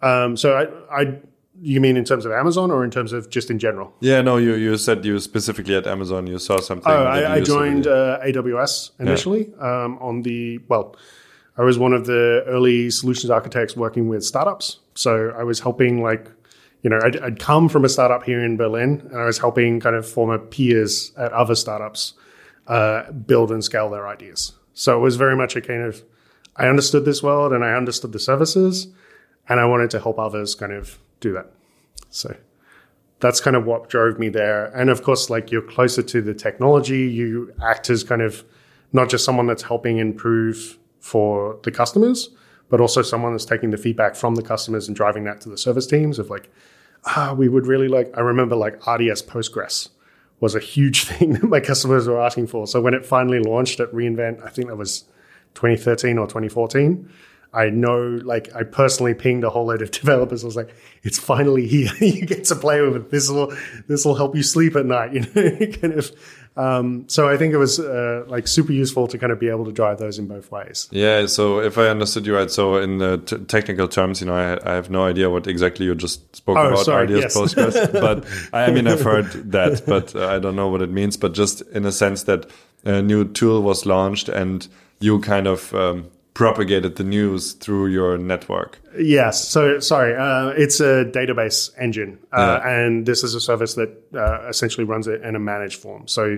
[0.03, 1.19] Um, so I, I,
[1.61, 3.95] you mean in terms of Amazon or in terms of just in general?
[4.01, 6.93] Yeah, no, you, you said you specifically at Amazon, you saw something.
[6.93, 10.97] Oh, I, I joined uh, AWS initially um, on the well.
[11.59, 14.79] I was one of the early solutions architects working with startups.
[14.95, 16.31] So I was helping, like,
[16.83, 19.81] you know, I'd, I'd come from a startup here in Berlin, and I was helping
[19.81, 22.15] kind of former peers at other startups
[22.67, 24.53] uh, build and scale their ideas.
[24.75, 26.03] So it was very much a kind of
[26.57, 28.89] I understood this world and I understood the services,
[29.49, 31.51] and I wanted to help others kind of do that.
[32.11, 32.37] So
[33.21, 34.67] that's kind of what drove me there.
[34.67, 38.45] And of course, like you're closer to the technology, you act as kind of
[38.93, 42.31] not just someone that's helping improve for the customers,
[42.69, 45.59] but also someone that's taking the feedback from the customers and driving that to the
[45.59, 46.51] service teams of like,
[47.05, 49.91] ah, we would really like, I remember like RDS Postgres
[50.41, 52.67] was a huge thing that my customers were asking for.
[52.67, 55.05] So when it finally launched at reInvent, I think that was
[55.55, 57.11] 2013 or 2014.
[57.53, 60.45] I know, like, I personally pinged a whole load of developers.
[60.45, 61.91] I was like, "It's finally here.
[62.01, 63.11] you get to play with it.
[63.11, 63.57] This will
[63.87, 66.11] this will help you sleep at night." You know, kind of.
[66.57, 69.67] Um, so I think it was uh, like super useful to kind of be able
[69.67, 70.89] to drive those in both ways.
[70.91, 74.35] Yeah, so if I understood you right, so in the t- technical terms, you know,
[74.35, 77.37] I, I have no idea what exactly you just spoke Oh, about sorry, RDS yes.
[77.37, 81.17] Postgres, but I mean, I've heard that, but uh, I don't know what it means.
[81.19, 82.47] But just in a sense that
[82.85, 84.67] a new tool was launched and
[85.01, 86.07] you kind of um,
[86.37, 88.79] propagated the news through your network.
[88.99, 89.49] Yes.
[89.49, 92.69] So sorry, uh, it's a database engine, uh, Yeah.
[92.77, 96.07] and this is a service that uh, essentially runs it in a managed form.
[96.07, 96.37] So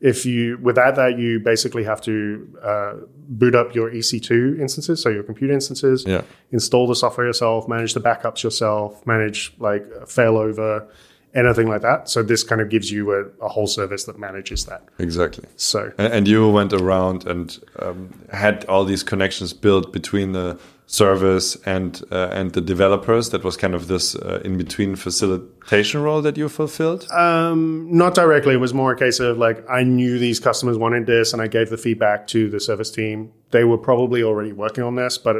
[0.00, 2.14] if you without that, you basically have to
[2.62, 2.92] uh,
[3.28, 6.22] boot up your EC2 instances, so your compute instances, Yeah.
[6.52, 10.86] install the software yourself, manage the backups yourself, manage like failover,
[11.34, 12.08] anything like that.
[12.08, 14.82] So this kind of gives you a, a whole service that manages that.
[14.98, 15.44] Exactly.
[15.56, 20.58] So A- And you went around and um, had all these connections built between the
[20.86, 23.30] service and uh, and the developers.
[23.30, 27.06] That was kind of this uh, in between facilitation role that you fulfilled.
[27.10, 28.54] Um, not directly.
[28.54, 31.46] It was more a case of like I knew these customers wanted this, and I
[31.48, 33.32] gave the feedback to the service team.
[33.50, 35.36] They were probably already working on this, but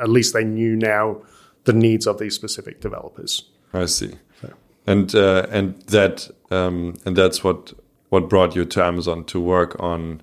[0.00, 1.22] at least they knew now
[1.64, 3.44] the needs of these specific developers.
[3.72, 4.14] I see.
[4.88, 7.72] And uh, and that um, and that's what
[8.10, 10.22] what brought you to Amazon to work on.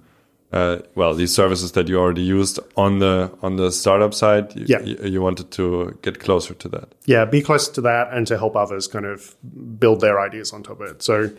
[0.54, 4.66] Uh, well, these services that you already used on the on the startup side, you,
[4.68, 4.82] Yeah.
[4.82, 6.88] you, you wanted to get closer to that.
[7.06, 9.36] Yeah, be close to that, and to help others kind of
[9.80, 11.04] build their ideas on top of it.
[11.04, 11.30] So,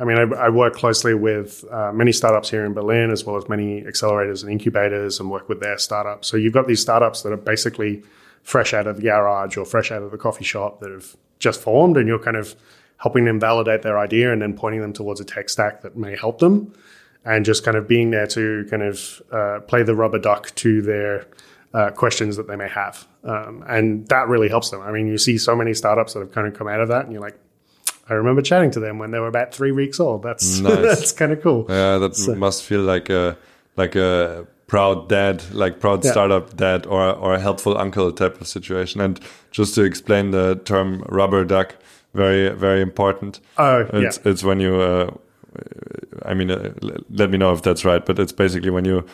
[0.00, 3.36] I mean, I, I work closely with uh, many startups here in Berlin, as well
[3.36, 6.28] as many accelerators and incubators, and work with their startups.
[6.28, 8.02] So you've got these startups that are basically
[8.42, 11.60] fresh out of the garage or fresh out of the coffee shop that have just
[11.60, 12.54] formed, and you're kind of
[12.96, 16.16] helping them validate their idea and then pointing them towards a tech stack that may
[16.16, 16.72] help them,
[17.24, 20.80] and just kind of being there to kind of uh, play the rubber duck to
[20.82, 21.26] their
[21.74, 23.06] uh, questions that they may have.
[23.24, 24.80] Um, and that really helps them.
[24.82, 27.04] I mean, you see so many startups that have kind of come out of that,
[27.04, 27.38] and you're like,
[28.08, 30.22] I remember chatting to them when they were about three weeks old.
[30.22, 30.76] That's Nice.
[30.82, 31.66] that's kind of cool.
[31.68, 33.36] Yeah, that must feel like a
[33.76, 36.12] like a proud dad, like proud Yeah.
[36.12, 39.00] startup dad, or or a helpful uncle type of situation.
[39.02, 39.20] And
[39.58, 41.68] just to explain the term rubber duck,
[42.14, 43.40] very very important.
[43.58, 44.32] Oh, It's yeah.
[44.32, 44.74] it's when you.
[44.80, 45.10] Uh,
[46.30, 46.72] I mean, uh,
[47.10, 48.06] let me know if that's right.
[48.06, 49.04] But it's basically when you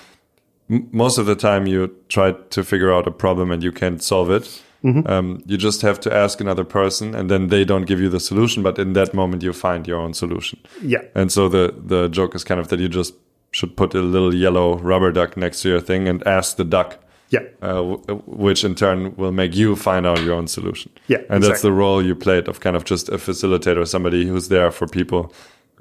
[0.93, 4.31] most of the time you try to figure out a problem and you can't solve
[4.37, 4.63] it.
[4.85, 5.11] Mm-hmm.
[5.11, 8.21] Um, you just have to ask another person, and then they don't give you the
[8.21, 8.63] solution.
[8.63, 10.59] But in that moment, you find your own solution.
[10.85, 11.03] Yeah.
[11.15, 13.15] And so the the joke is kind of that you just
[13.51, 16.99] should put a little yellow rubber duck next to your thing and ask the duck,
[17.31, 17.41] Yeah.
[17.63, 20.91] uh, w- which in turn will make you find out your own solution.
[21.09, 24.49] Yeah, and that's the role you played of kind of just a facilitator, somebody who's
[24.49, 25.33] there for people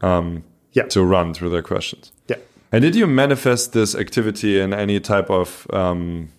[0.02, 0.84] um, Yeah.
[0.90, 2.12] to run through their questions.
[2.30, 2.38] Yeah.
[2.72, 6.30] And did you manifest this activity in any type of um,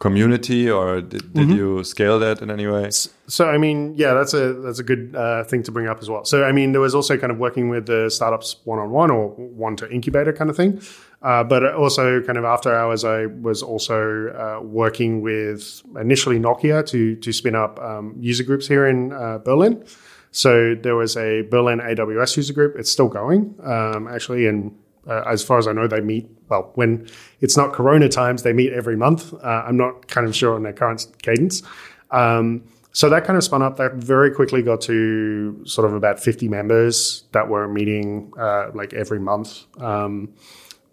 [0.00, 2.90] community, or did, did you scale that in any way?
[3.28, 6.08] So I mean, yeah, that's a that's a good uh, thing to bring up as
[6.10, 6.24] well.
[6.24, 9.10] So I mean, there was also kind of working with the startups one on one
[9.10, 10.80] or one to incubator kind of thing,
[11.22, 16.84] uh, but also kind of after hours, I was also uh, working with initially Nokia
[16.86, 19.84] to to spin up um, user groups here in uh, Berlin.
[20.32, 22.76] So there was a Berlin AWS user group.
[22.78, 24.72] It's still going um, actually, and
[25.06, 27.08] uh, as far as I know, they meet well when
[27.40, 28.42] it's not Corona times.
[28.42, 29.32] They meet every month.
[29.34, 31.62] Uh, I'm not kind of sure on their current cadence.
[32.10, 33.76] Um, so that kind of spun up.
[33.76, 38.92] That very quickly got to sort of about 50 members that were meeting uh, like
[38.92, 39.64] every month.
[39.80, 40.34] Um,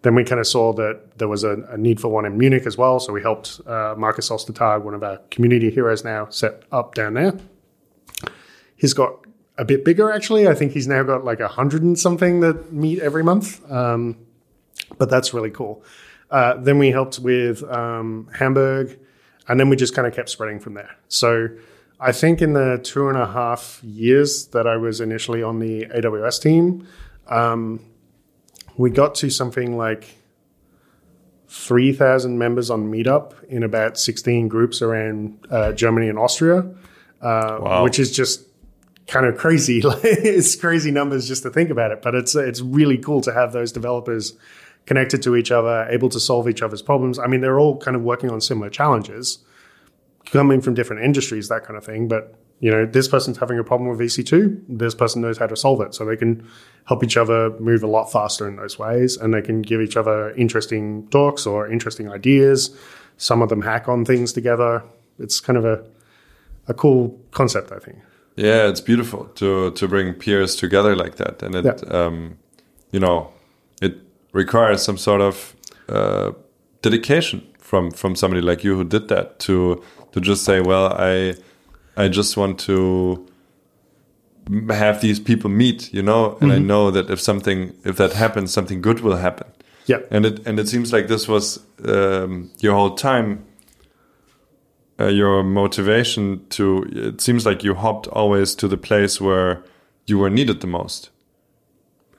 [0.02, 2.66] then we kind of saw that there was a, a, need for one in Munich
[2.66, 3.00] as well.
[3.00, 7.14] So we helped uh, Markus Ostertag, one of our community heroes now, set up down
[7.14, 7.36] there.
[8.76, 9.24] He's got
[9.58, 10.48] a bit bigger actually.
[10.48, 13.70] I think he's now got like a hundred and something that meet every month.
[13.70, 14.16] Um,
[14.96, 15.84] but that's really cool.
[16.30, 18.98] Uh, then we helped with um, Hamburg,
[19.48, 20.96] and then we just kind of kept spreading from there.
[21.08, 21.48] So
[22.00, 25.86] I think in the two and a half years that I was initially on the
[25.86, 26.86] AWS team,
[27.26, 27.80] um,
[28.76, 30.16] we got to something like
[31.48, 36.58] 3,000 members on Meetup in about 16 groups around uh, Germany and Austria,
[37.22, 37.84] uh, wow.
[37.84, 38.47] which is just
[39.08, 39.80] kind of crazy.
[39.84, 43.52] it's crazy numbers just to think about it, but it's it's really cool to have
[43.52, 44.34] those developers
[44.86, 47.18] connected to each other, able to solve each other's problems.
[47.18, 49.38] I mean, they're all kind of working on similar challenges,
[50.26, 52.06] coming from different industries, that kind of thing.
[52.06, 54.64] But you know, this person's having a problem with EC2.
[54.68, 56.46] This person knows how to solve it, so they can
[56.84, 59.96] help each other move a lot faster in those ways, and they can give each
[59.96, 62.76] other interesting talks or interesting ideas.
[63.16, 64.84] Some of them hack on things together.
[65.18, 65.84] It's kind of a
[66.66, 67.98] a cool concept, I think.
[68.38, 72.06] Yeah, it's beautiful to to bring peers together like that, and it yeah.
[72.06, 72.38] um,
[72.92, 73.32] you know
[73.82, 73.96] it
[74.32, 75.56] requires some sort of
[75.88, 76.30] uh,
[76.80, 81.34] dedication from from somebody like you who did that to to just say, well, I
[81.96, 83.26] I just want to
[84.68, 86.52] have these people meet, you know, and mm -hmm.
[86.52, 86.66] I mm-hmm.
[86.66, 89.46] know that if something if that happens, something good will happen.
[89.86, 93.38] Yeah, and it and it seems like this was um, your whole time
[95.00, 99.62] uh, your motivation to it seems like you hopped always to the place where
[100.06, 101.10] you were needed the most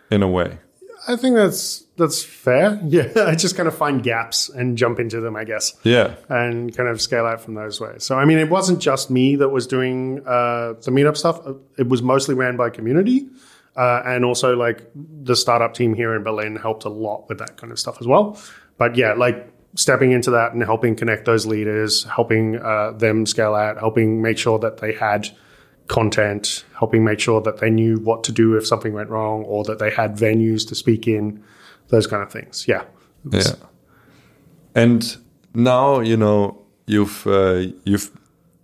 [0.09, 0.59] in a way.
[1.07, 2.79] I think that's that's fair.
[2.87, 5.73] Yeah i just kind of find gaps and jump into them i guess.
[5.83, 6.15] Yeah.
[6.29, 8.03] And kind of scale out from those ways.
[8.03, 11.41] So i mean it wasn't just me that was doing uh, the meetup stuff.
[11.77, 13.27] It was mostly ran by community
[13.75, 17.57] uh, and also like the startup team here in berlin helped a lot with that
[17.57, 18.39] kind of stuff as well.
[18.77, 23.55] But yeah like stepping into that and helping connect those leaders, helping uh, them scale
[23.55, 25.29] out, helping make sure that they had
[25.87, 29.63] content, helping make sure that they knew what to do if something went wrong or
[29.63, 31.43] that they had venues to speak in,
[31.89, 32.67] those kind of things.
[32.67, 32.83] Yeah.
[33.31, 33.55] Yeah.
[34.75, 35.17] And
[35.53, 38.11] now, you know, you've uh, you've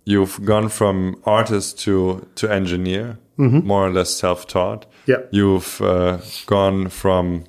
[0.04, 3.64] you've gone from artist to to engineer, mm -hmm.
[3.64, 4.86] more or less self-taught.
[5.06, 5.20] Yeah.
[5.30, 7.44] You've uh, gone from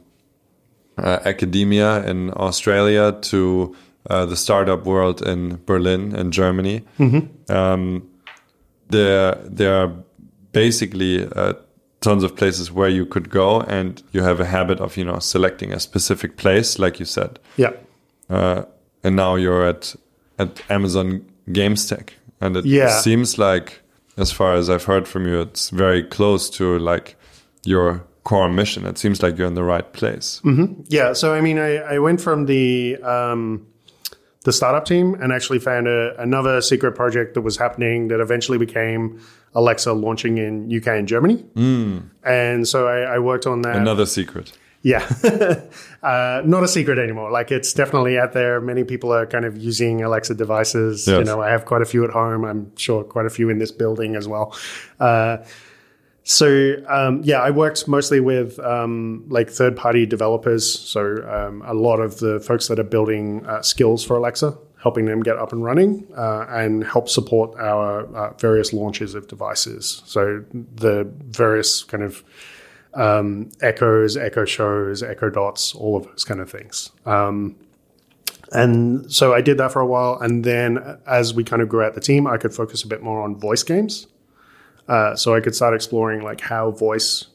[0.98, 3.76] uh, academia in Australia to
[4.10, 6.84] uh, the startup world in Berlin and Germany.
[7.00, 7.52] Mm-hmm.
[7.52, 8.10] Um,
[8.90, 9.94] there, there are
[10.54, 11.54] basically uh,
[12.02, 15.20] tons of places where you could go, and you have a habit of you know
[15.20, 17.40] selecting a specific place, like you said.
[17.58, 17.74] Yeah.
[18.30, 18.64] Uh,
[19.04, 19.96] and now you're at
[20.40, 23.00] at Amazon GamesTech, and it yeah.
[23.02, 23.82] seems like,
[24.18, 27.16] as far as I've heard from you, it's very close to like
[27.64, 28.86] your core mission.
[28.86, 30.42] It seems like you're in the right place.
[30.44, 30.82] Mm-hmm.
[30.90, 31.14] Yeah.
[31.14, 33.66] So I mean, I, I went from the um,
[34.44, 38.58] the startup team and actually found a, another secret project that was happening that eventually
[38.58, 39.22] became
[39.56, 41.38] Alexa launching in UK and Germany.
[41.56, 42.10] Mm.
[42.26, 43.78] And so I, I, worked on that.
[43.78, 44.52] Another secret.
[44.82, 45.08] Yeah,
[46.04, 47.32] uh, not a secret anymore.
[47.32, 48.60] Like it's definitely out there.
[48.60, 51.08] Many people are kind of using Alexa devices.
[51.08, 51.20] Yes.
[51.20, 52.44] You know, I have quite a few at home.
[52.44, 54.54] I'm sure quite a few in this building as well.
[55.00, 55.38] Uh,
[56.30, 60.70] so um, yeah, I worked mostly with um, like third-party developers.
[60.70, 65.06] So um, a lot of the folks that are building uh, skills for Alexa, helping
[65.06, 70.02] them get up and running, uh, and help support our uh, various launches of devices.
[70.06, 72.26] So the various kind of
[72.94, 76.92] um, echoes, echo shows, echo dots, all of those kind of things.
[77.06, 77.56] Um,
[78.52, 81.84] and so I did that for a while, and then as we kind of grew
[81.84, 84.08] out the team, I could focus a bit more on voice games.
[84.88, 87.26] Uh, so I could start exploring like how voice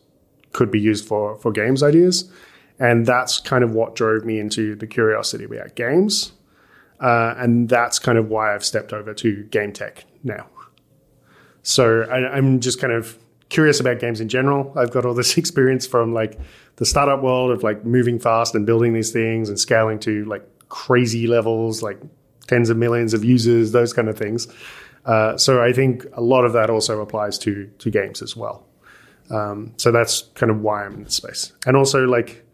[0.53, 2.31] could be used for for games ideas,
[2.79, 6.33] and that's kind of what drove me into the curiosity about games,
[7.01, 10.47] uh, and that's kind of why I've stepped over to game tech now.
[11.63, 13.19] So I, I'm just kind of
[13.53, 14.73] curious about games in general.
[14.77, 16.39] I've got all this experience from like
[16.77, 20.43] the startup world of like moving fast and building these things and scaling to like
[20.69, 22.01] crazy levels, like
[22.49, 24.49] tens of millions of users, those kind of things.
[25.05, 28.67] Uh, so I think a lot of that also applies to to games as well.
[29.31, 31.53] Um, so that's kind of why I'm in this space.
[31.67, 32.45] And also, like,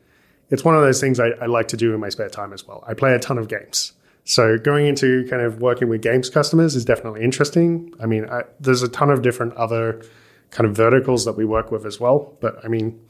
[0.51, 2.67] it's one of those things I, I, like to do in my spare time as
[2.67, 2.85] well.
[2.87, 3.93] I play a ton of games.
[4.25, 7.95] So going into kind of working with games customers is definitely interesting.
[8.01, 10.03] I mean, I, there's a ton of different other
[10.51, 12.37] kind of verticals that we work with as well.
[12.41, 13.01] But I mean,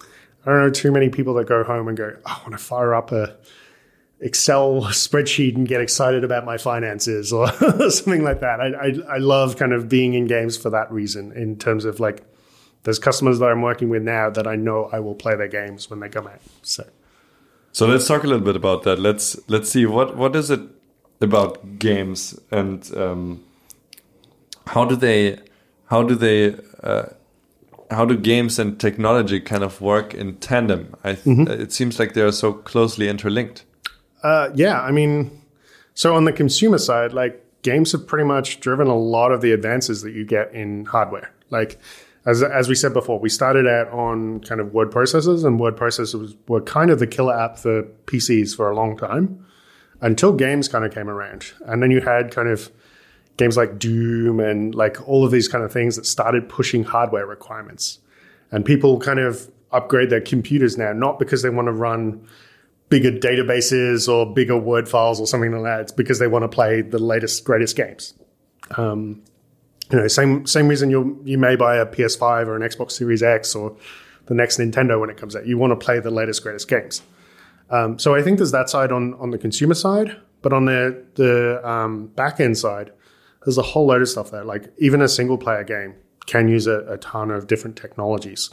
[0.47, 2.59] I don't know too many people that go home and go, oh, I want to
[2.59, 3.37] fire up a
[4.21, 7.49] Excel spreadsheet and get excited about my finances or
[7.91, 8.61] something like that.
[8.61, 12.01] I, I, I love kind of being in games for that reason in terms of
[12.01, 12.25] like
[12.83, 15.89] there's customers that I'm working with now that I know I will play their games
[15.91, 16.41] when they come out.
[16.63, 16.89] So,
[17.71, 18.99] so let's talk a little bit about that.
[18.99, 20.61] Let's let's see what what is it
[21.21, 23.45] about games and um,
[24.69, 25.39] how do they
[25.87, 27.07] how do they uh,
[27.91, 30.95] how do games and technology kind of work in tandem?
[31.05, 31.61] I mm -hmm.
[31.61, 33.65] it seems like they are so closely interlinked.
[34.23, 35.43] Uh, yeah, I mean,
[35.95, 39.53] so on the consumer side, like games have pretty much driven a lot of the
[39.53, 41.33] advances that you get in hardware.
[41.51, 41.79] Like
[42.27, 45.77] as as we said before, we started out on kind of word processors, and word
[45.77, 49.45] processors were kind of the killer app for PCs for a long time
[50.01, 52.71] until games kind of came around, and then you had kind of
[53.37, 57.27] games like Doom and like all of these kind of things that started pushing hardware
[57.27, 57.99] requirements,
[58.51, 62.27] and people kind of upgrade their computers now not because they want to run
[62.89, 65.81] bigger databases or bigger word files or something like that.
[65.81, 68.15] It's because they want to play the latest greatest games.
[68.77, 69.23] Um,
[69.91, 73.23] you know, same same reason you you may buy a PS5 or an Xbox Series
[73.23, 73.77] X or
[74.27, 75.47] the next Nintendo when it comes out.
[75.47, 77.03] You want to play the latest greatest games.
[77.71, 81.05] Um, so I think there's that side on on the consumer side, but on the
[81.15, 82.93] the um, back end side,
[83.45, 84.45] there's a whole load of stuff there.
[84.45, 85.95] Like even a single player game
[86.27, 88.51] can use a, a ton of different technologies.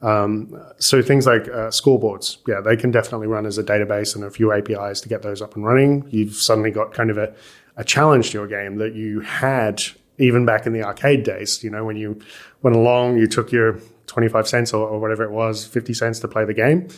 [0.00, 4.24] Um, so things like uh, scoreboards, yeah, they can definitely run as a database and
[4.24, 6.08] a few APIs to get those up and running.
[6.10, 7.34] You've suddenly got kind of a,
[7.76, 9.82] a challenge to your game that you had
[10.18, 12.20] even back in the arcade days, you know, when you
[12.62, 16.28] went along, you took your 25 cents or, or whatever it was, 50 cents to
[16.28, 16.88] play the game,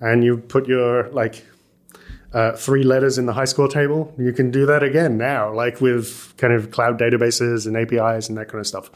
[0.00, 1.46] and you put your like
[2.32, 4.12] uh, three letters in the high score table.
[4.18, 8.36] You can do that again now, like with kind of cloud databases and APIs and
[8.38, 8.90] that kind of stuff.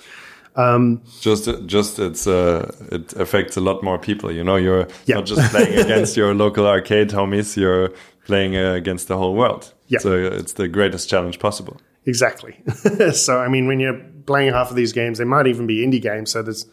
[0.59, 4.33] Um, just, just it's uh, it affects a lot more people.
[4.33, 5.15] You know, you're yeah.
[5.17, 7.57] not just playing against your local arcade homies.
[7.57, 7.93] You're
[8.25, 9.73] playing uh, against the whole world.
[9.87, 10.01] Yeah.
[10.01, 11.81] So it's the greatest challenge possible.
[12.07, 12.61] Exactly.
[13.13, 16.01] so, I mean, when you're playing half of these games, they might even be indie
[16.01, 16.31] games.
[16.33, 16.67] So there's,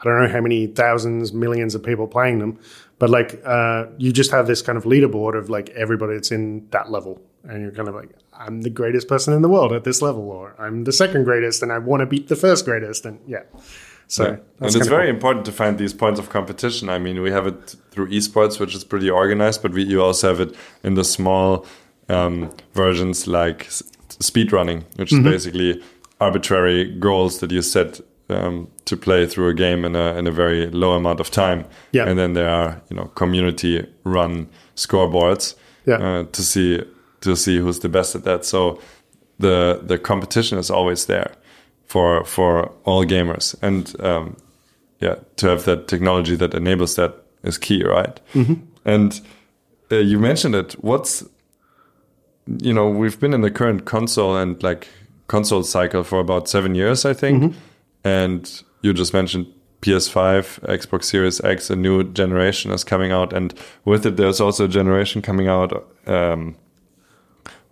[0.00, 2.58] I don't know how many thousands, millions of people playing them,
[2.98, 6.68] but like, uh, you just have this kind of leaderboard of like everybody that's in
[6.70, 7.20] that level.
[7.44, 8.10] And you're kind of like,
[8.40, 11.62] I'm the greatest person in the world at this level, or I'm the second greatest
[11.62, 13.04] and I want to beat the first greatest.
[13.04, 13.42] And yeah.
[14.08, 14.30] So, yeah.
[14.60, 15.14] and it's very cool.
[15.14, 16.88] important to find these points of competition.
[16.88, 20.28] I mean, we have it through esports, which is pretty organized, but we, you also
[20.28, 21.66] have it in the small
[22.08, 23.68] um, versions like
[24.08, 25.26] speed running, which mm-hmm.
[25.28, 25.82] is basically
[26.20, 30.32] arbitrary goals that you set um, to play through a game in a in a
[30.32, 31.64] very low amount of time.
[31.92, 32.08] Yeah.
[32.08, 35.54] And then there are you know community run scoreboards
[35.86, 35.96] yeah.
[35.96, 36.82] uh, to see
[37.20, 38.44] to see who's the best at that.
[38.44, 38.80] So
[39.38, 41.32] the the competition is always there
[41.86, 44.36] for for all gamers, and um,
[45.00, 48.20] yeah, to have that technology that enables that is key, right?
[48.34, 48.54] Mm-hmm.
[48.84, 49.20] And
[49.90, 50.72] uh, you mentioned it.
[50.74, 51.24] What's
[52.58, 54.88] you know, we've been in the current console and like
[55.28, 57.42] console cycle for about seven years, I think.
[57.42, 57.58] Mm-hmm.
[58.02, 59.46] And you just mentioned
[59.82, 63.54] PS5, Xbox Series X, a new generation is coming out, and
[63.84, 65.72] with it, there's also a generation coming out
[66.06, 66.56] um,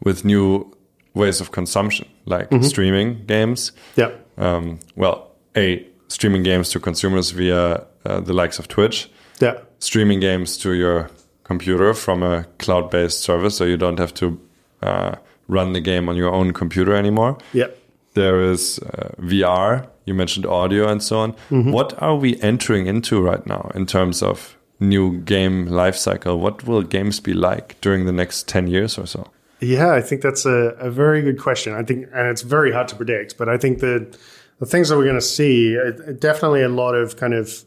[0.04, 0.72] with new
[1.14, 2.62] ways of consumption, like mm-hmm.
[2.62, 3.72] streaming games.
[3.96, 4.10] Yeah.
[4.36, 9.10] Um, well, a streaming games to consumers via uh, the likes of Twitch.
[9.40, 9.58] Yeah.
[9.78, 11.10] Streaming games to your
[11.44, 14.40] computer from a cloud-based service, so you don't have to
[14.82, 15.16] uh,
[15.48, 17.38] run the game on your own computer anymore.
[17.52, 17.68] Yeah.
[18.14, 19.88] There is uh, VR.
[20.04, 21.34] You mentioned audio and so on.
[21.50, 21.72] Mm -hmm.
[21.72, 26.38] What are we entering into right now in terms of new game life cycle?
[26.38, 29.24] What will games be like during the next 10 years or so?
[29.60, 31.74] Yeah, I think that's a, a very good question.
[31.74, 34.16] I think, and it's very hard to predict, but I think the,
[34.58, 35.76] the things that we're going to see,
[36.18, 37.64] definitely a lot of kind of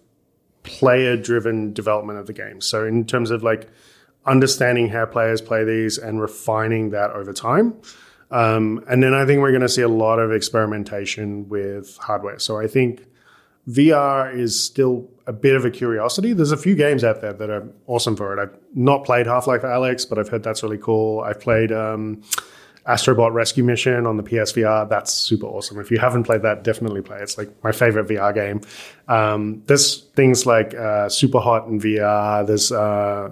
[0.63, 2.61] player driven development of the game.
[2.61, 3.69] So in terms of like,
[4.25, 7.75] understanding how players play these and refining that over time.
[8.29, 12.39] Um, and then I think we're going to see a lot of experimentation with hardware.
[12.39, 13.05] So I think
[13.67, 16.33] VR is still a bit of a curiosity.
[16.33, 18.41] There's a few games out there that are awesome for it.
[18.41, 21.21] I've not played Half Life Alyx, but I've heard that's really cool.
[21.21, 22.21] I've played um,
[22.85, 24.89] Astro Bot Rescue Mission on the PSVR.
[24.89, 25.79] That's super awesome.
[25.79, 27.19] If you haven't played that, definitely play.
[27.19, 28.61] It's like my favorite VR game.
[29.07, 32.45] Um, there's things like uh, Superhot in VR.
[32.45, 33.29] There's uh,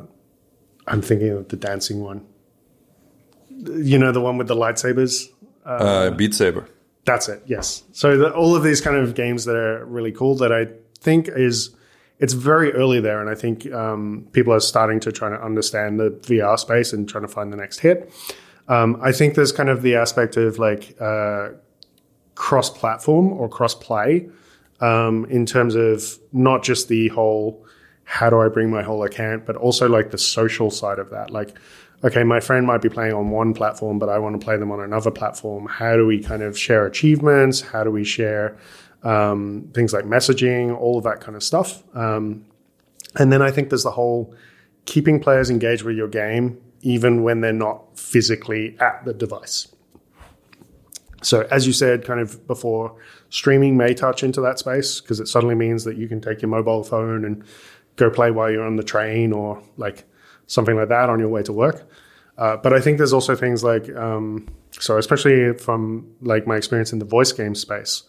[0.88, 2.26] I'm thinking of the dancing one.
[3.50, 5.28] You know, the one with the lightsabers.
[5.66, 6.68] Uh, Beat Saber.
[7.06, 7.42] That's it.
[7.46, 7.84] Yes.
[7.92, 10.68] So the, all of these kind of games that are really cool that I
[11.00, 11.76] think is
[12.20, 16.00] it's very early there, and I think um, people are starting to try to understand
[16.00, 18.12] the VR space and trying to find the next hit.
[18.68, 21.50] Um, I think there's kind of the aspect of like uh,
[22.36, 24.30] cross-platform or cross-play
[24.82, 27.66] um, in terms of not just the whole
[28.04, 31.30] how do I bring my whole account, but also like the social side of that.
[31.30, 31.56] Like,
[32.04, 34.72] okay, my friend might be playing on one platform, but I want to play them
[34.72, 35.68] on another platform.
[35.68, 37.62] How do we kind of share achievements?
[37.62, 38.58] How do we share
[39.04, 41.84] um, things like messaging, all of that kind of stuff.
[41.96, 42.46] Um,
[43.18, 44.36] and then I think there's the whole
[44.86, 49.68] keeping players engaged with your game even when they're not physically at the device.
[51.22, 52.96] So, as you said, kind of before,
[53.30, 56.50] streaming may touch into that space because it suddenly means that you can take your
[56.50, 57.44] mobile phone and
[57.98, 60.06] go play while you're on the train or like
[60.48, 61.90] something like that on your way to work.
[62.38, 66.94] Uh, but I think there's also things like, um, so especially from like my experience
[66.94, 68.04] in the voice game space,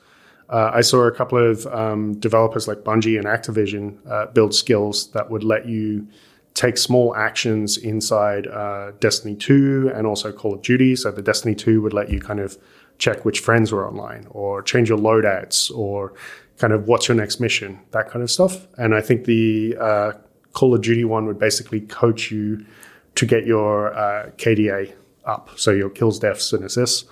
[0.50, 5.10] uh, I saw a couple of um, developers like Bungie and Activision uh, build skills
[5.12, 6.06] that would let you
[6.54, 10.96] take small actions inside uh, Destiny 2 and also Call of Duty.
[10.96, 12.58] So the Destiny 2 would let you kind of
[12.98, 16.12] check which friends were online or change your loadouts or
[16.58, 18.66] kind of what's your next mission, that kind of stuff.
[18.76, 20.12] And I think the uh,
[20.52, 22.66] Call of Duty one would basically coach you
[23.14, 24.94] to get your uh, KDA
[25.24, 25.50] up.
[25.56, 27.04] So your kills, deaths, and assists.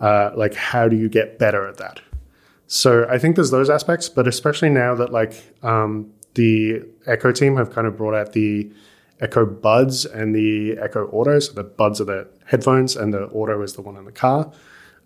[0.00, 2.00] Uh, like, how do you get better at that?
[2.66, 7.56] So I think there's those aspects, but especially now that like um, the Echo team
[7.56, 8.70] have kind of brought out the
[9.20, 11.38] Echo Buds and the Echo Auto.
[11.38, 14.50] So the Buds are the headphones, and the Auto is the one in the car,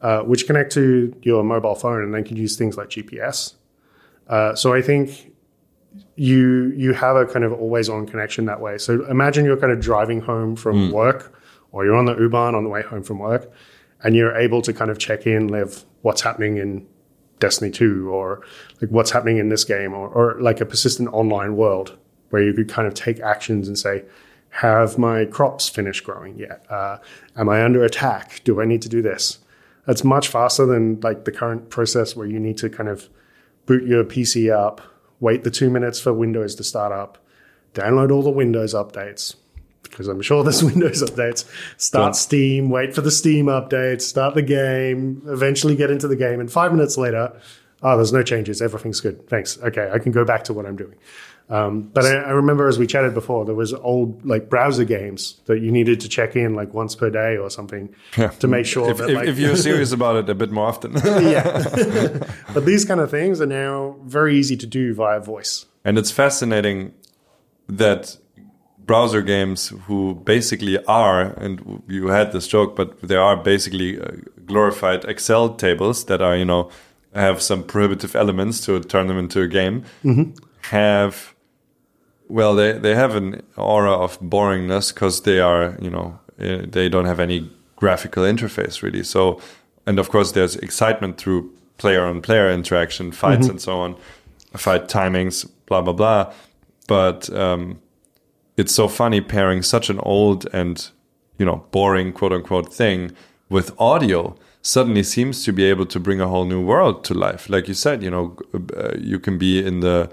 [0.00, 3.54] uh, which connect to your mobile phone, and then can use things like GPS.
[4.28, 5.32] Uh, so I think
[6.16, 8.78] you you have a kind of always on connection that way.
[8.78, 10.92] So imagine you're kind of driving home from mm.
[10.92, 11.34] work,
[11.72, 13.50] or you're on the U-Bahn on the way home from work,
[14.02, 16.86] and you're able to kind of check in, live what's happening in
[17.41, 18.43] Destiny 2 or
[18.80, 21.97] like what's happening in this game or, or like a persistent online world
[22.30, 24.05] where you could kind of take actions and say,
[24.51, 26.64] have my crops finished growing yet?
[26.70, 26.99] Uh,
[27.36, 28.43] am I under attack?
[28.45, 29.39] Do I need to do this?
[29.86, 33.09] That's much faster than like the current process where you need to kind of
[33.66, 34.80] boot your PC up,
[35.20, 37.18] wait the two minutes for Windows to start up,
[37.74, 39.36] download all the Windows updates,
[39.91, 41.45] because I'm sure there's Windows updates.
[41.76, 46.41] Start Steam, wait for the Steam update, start the game, eventually get into the game,
[46.41, 47.32] and five minutes later,
[47.82, 49.28] oh, there's no changes, everything's good.
[49.28, 49.59] Thanks.
[49.59, 50.97] Okay, I can go back to what I'm doing.
[51.51, 55.41] Um, but I, I, remember as we chatted before, there was old like browser games
[55.47, 58.28] that you needed to check in like once per day or something yeah.
[58.28, 60.66] to make sure if, that if, like, if you're serious about it a bit more
[60.66, 60.93] often.
[61.05, 62.18] yeah.
[62.53, 65.64] but these kind of things are now very easy to do via voice.
[65.86, 66.93] And it's fascinating
[67.66, 68.18] that
[68.89, 74.07] browser games who basically are, and you had this joke, but they are basically uh,
[74.47, 76.70] glorified Excel tables that are, you know,
[77.14, 80.32] have some prohibitive elements to turn them into a game, mm-hmm.
[80.70, 81.34] have,
[82.28, 86.89] well, they, they have an aura of boringness because they are, you know, uh, they
[86.89, 89.05] don't have any graphical interface really.
[89.05, 89.41] So,
[89.86, 93.51] and of course, there's excitement through player on player interaction, fights, mm-hmm.
[93.51, 93.97] and so on,
[94.57, 96.32] fight timings, blah, blah, blah.
[96.86, 97.80] But, um,
[98.59, 100.90] it's so funny pairing such an old and
[101.38, 103.12] you know boring quote unquote thing
[103.48, 107.48] with audio suddenly seems to be able to bring a whole new world to life
[107.48, 108.36] like you said you know
[108.76, 110.11] uh, you can be in the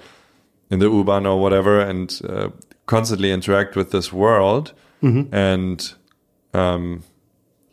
[0.70, 2.50] in the u-bahn or whatever and uh,
[2.86, 4.72] constantly interact with this world
[5.02, 5.34] mm-hmm.
[5.36, 5.96] and
[6.54, 7.04] um,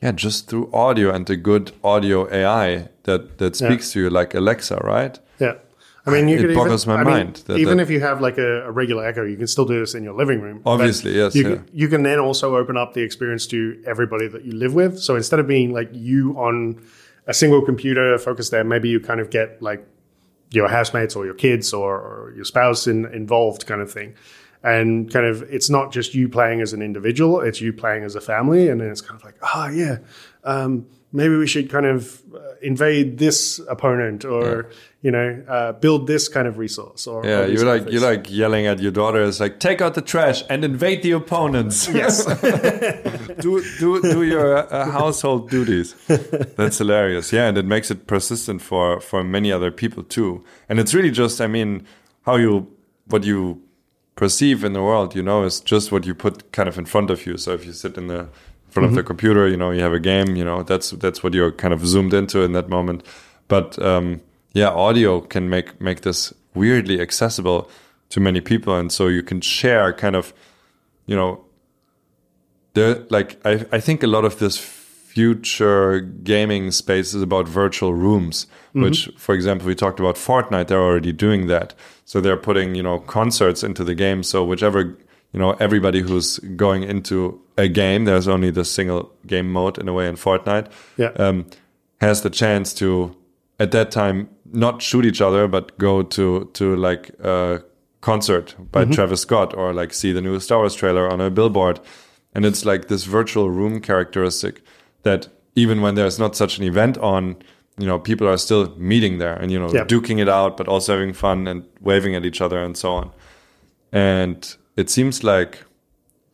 [0.02, 3.92] yeah just through audio and the good audio ai that that speaks yeah.
[3.92, 5.54] to you like alexa right yeah
[6.04, 7.34] I mean, you it could boggles even, my I mind.
[7.34, 9.64] Mean, that, even that, if you have like a, a, regular Echo, you can still
[9.64, 10.60] do this in your living room.
[10.66, 11.34] Obviously, yes.
[11.34, 11.56] You, yeah.
[11.56, 14.98] can, you can then also open up the experience to everybody that you live with.
[14.98, 16.84] So instead of being like you on
[17.28, 19.86] a single computer focused there, maybe you kind of get like
[20.50, 24.14] your housemates or your kids or, or your spouse in, involved, kind of thing.
[24.64, 28.14] And kind of, it's not just you playing as an individual; it's you playing as
[28.14, 28.68] a family.
[28.68, 29.98] And then it's kind of like, oh yeah.
[30.44, 34.76] Um, maybe we should kind of uh, invade this opponent or yeah.
[35.02, 38.66] you know uh, build this kind of resource or yeah you're like you're like yelling
[38.66, 39.22] at your daughter.
[39.22, 41.88] It's like take out the trash and invade the opponents.
[42.02, 42.24] Yes.
[43.42, 45.94] Do do do your uh, household duties.
[46.56, 47.32] That's hilarious.
[47.32, 50.42] Yeah and it makes it persistent for for many other people too.
[50.68, 51.86] And it's really just i mean
[52.22, 52.66] how you
[53.06, 53.60] what you
[54.14, 57.10] perceive in the world you know is just what you put kind of in front
[57.10, 57.36] of you.
[57.36, 58.28] So if you sit in the
[58.72, 58.98] front mm-hmm.
[58.98, 59.48] of the computer.
[59.48, 60.36] You know, you have a game.
[60.36, 63.04] You know, that's that's what you're kind of zoomed into in that moment.
[63.48, 64.20] But um,
[64.52, 67.70] yeah, audio can make make this weirdly accessible
[68.10, 70.34] to many people, and so you can share kind of,
[71.06, 71.44] you know,
[72.74, 74.58] there like I I think a lot of this
[75.12, 80.68] future gaming space is about virtual rooms, which, for example, we talked about Fortnite.
[80.68, 81.74] They're already doing that.
[82.06, 84.22] So they're putting, you know, concerts into the game.
[84.22, 84.96] So whichever,
[85.32, 89.88] you know, everybody who's going into a game, there's only the single game mode in
[89.88, 90.66] a way in Fortnite,
[90.96, 91.10] Yeah.
[91.18, 91.46] um,
[92.00, 93.16] has the chance to,
[93.58, 97.62] at that time, not shoot each other, but go to to like a
[98.00, 101.80] concert by Travis Scott or like see the new Star Wars trailer on a billboard,
[102.34, 104.62] and it's like this virtual room characteristic
[105.04, 107.36] that even when there's not such an event on,
[107.78, 109.84] you know, people are still meeting there and you know Yeah.
[109.84, 113.10] duking it out, but also having fun and waving at each other and so on.
[113.92, 115.64] And it seems like,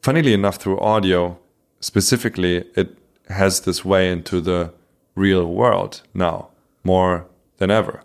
[0.03, 1.39] funnily enough, through audio
[1.81, 2.97] specifically, it
[3.29, 4.73] has this way into the
[5.15, 6.49] real world now
[6.85, 7.27] more
[7.59, 8.03] than ever.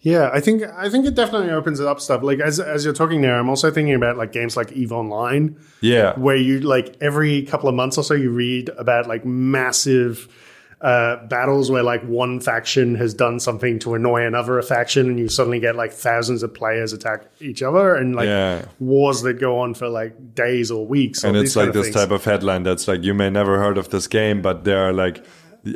[0.00, 2.22] Yeah, I think I think it definitely opens it up stuff.
[2.22, 5.56] Like as as you're talking there, I'm also thinking about like games like Eve Online,
[5.80, 6.16] Yeah.
[6.16, 10.28] where you like every couple of months or so you read about like massive
[10.80, 15.28] uh, battles where like one faction has done something to annoy another faction, and you
[15.28, 18.66] suddenly get like thousands of players attack each other, and like Yeah.
[18.78, 21.24] wars that go on for like days or weeks.
[21.24, 21.96] and or it's like this things.
[21.96, 24.92] type of headline that's like you may never heard of this game but there are
[24.92, 25.24] like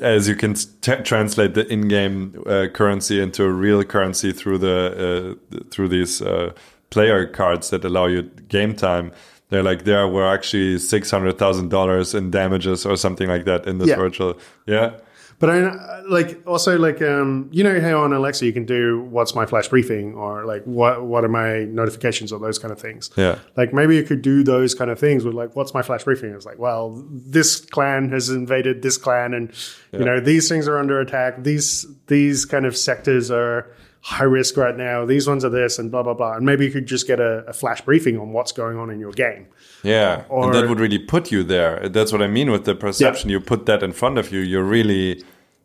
[0.02, 5.36] as you can t- translate the in-game uh, currency into a real currency through the
[5.50, 6.52] uh, through these uh,
[6.90, 9.10] player cards that allow you game time
[9.50, 13.66] they're like there were actually six hundred thousand dollars in damages or something like that
[13.66, 13.96] in this Yeah.
[13.96, 14.90] virtual yeah
[15.40, 19.34] But I like also like um, you know how on Alexa you can do what's
[19.34, 23.10] my flash briefing or like what what are my notifications or those kind of things.
[23.16, 23.36] Yeah.
[23.56, 26.34] Like maybe you could do those kind of things with like what's my flash briefing?
[26.34, 29.50] It's like, well, this clan has invaded this clan and
[29.92, 31.42] you know, these things are under attack.
[31.42, 33.58] These these kind of sectors are
[34.02, 35.04] high risk right now.
[35.04, 36.34] These ones are this and blah blah blah.
[36.36, 38.98] And maybe you could just get a, a flash briefing on what's going on in
[38.98, 39.46] your game.
[39.82, 41.88] Yeah, Or- and that would really put you there.
[41.88, 43.30] That's what I mean with the perception.
[43.30, 44.40] You put that in front of you.
[44.40, 45.22] You're really,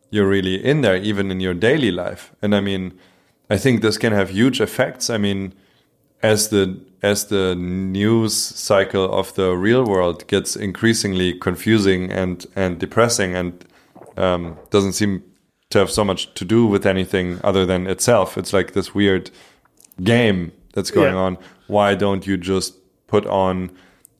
[0.10, 2.32] you're really in there, even in your daily life.
[2.42, 2.94] And I mean,
[3.50, 5.10] I think this can have huge effects.
[5.10, 5.54] I mean,
[6.24, 12.80] as the as the news cycle of the real world gets increasingly confusing and and
[12.80, 13.64] depressing, and
[14.18, 15.22] um, doesn't seem
[15.76, 18.38] to have so much to do with anything other than itself.
[18.38, 19.30] It's like this weird
[20.04, 21.26] game that's going Yeah.
[21.26, 21.38] on.
[21.68, 22.76] Why don't you just
[23.08, 23.72] put on,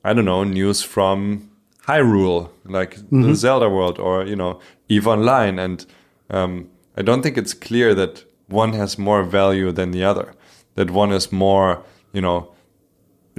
[0.04, 1.50] I don't know, news from
[1.88, 5.58] Hyrule, like the Zelda world, or you know, Eve Online?
[5.58, 5.86] And
[6.30, 10.34] um, I don't think it's clear that one has more value than the other.
[10.74, 11.82] That one is more,
[12.12, 12.48] you know,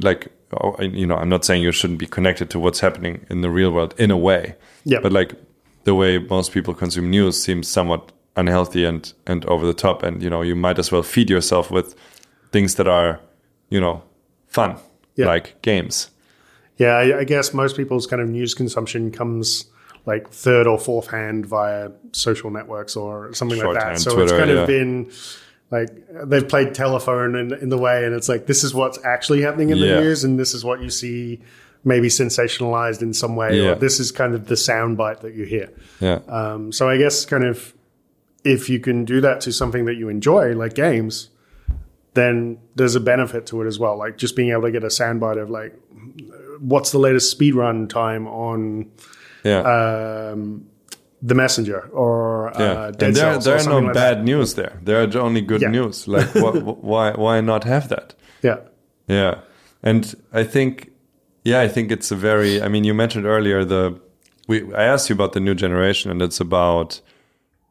[0.01, 0.27] like
[0.61, 3.49] oh, you know, I'm not saying you shouldn't be connected to what's happening in the
[3.49, 4.55] real world in a way,
[4.85, 4.99] Yeah.
[5.03, 5.33] but like
[5.87, 10.21] the way most people consume news seems somewhat unhealthy and and over the top and
[10.23, 11.95] you know you might as well feed yourself with
[12.51, 13.19] things that are
[13.69, 13.95] you know
[14.47, 14.71] fun
[15.15, 15.27] Yeah.
[15.33, 16.11] like games
[16.77, 19.65] Yeah, I, I guess most people's kind of news consumption comes
[20.05, 23.99] like third or fourth hand via social networks or something like that.
[23.99, 24.61] So Twitter, it's kind yeah.
[24.61, 25.11] of been
[25.75, 25.89] like
[26.29, 29.69] they've played telephone in, in the way, and it's like this is what's actually happening
[29.73, 29.95] in Yeah.
[29.95, 31.39] the news, and this is what you see
[31.91, 33.71] maybe sensationalized in some way, Yeah.
[33.71, 35.67] or this is kind of the soundbite that you hear.
[35.99, 37.73] yeah Um, so I guess kind of
[38.43, 41.29] if you can do that to something that you enjoy, like games,
[42.13, 43.95] then there's a benefit to it as well.
[43.97, 45.73] Like just being able to get a soundbite of like,
[46.59, 48.89] what's the latest speed run time on
[49.43, 49.61] yeah
[50.31, 50.65] um,
[51.21, 54.23] the Messenger or yeah uh, Dead and there, there are no like bad that.
[54.23, 55.69] news there there are only good Yeah.
[55.69, 58.57] news like wh- why why not have that Yeah,
[59.07, 59.35] Yeah.
[59.83, 60.89] And I think,
[61.47, 63.97] yeah, I think it's a very, I mean, you mentioned earlier the,
[64.49, 66.99] we, I asked you about the new generation and it's about,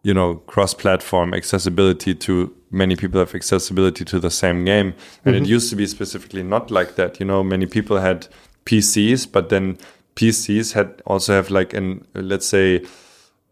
[0.02, 4.94] you know, cross platform accessibility to many people have accessibility to the same game.
[5.26, 7.20] And it used to be specifically not like that.
[7.20, 8.28] You know, many people had
[8.64, 9.76] PCs, but then
[10.14, 12.82] PCs had also have like an, let's say,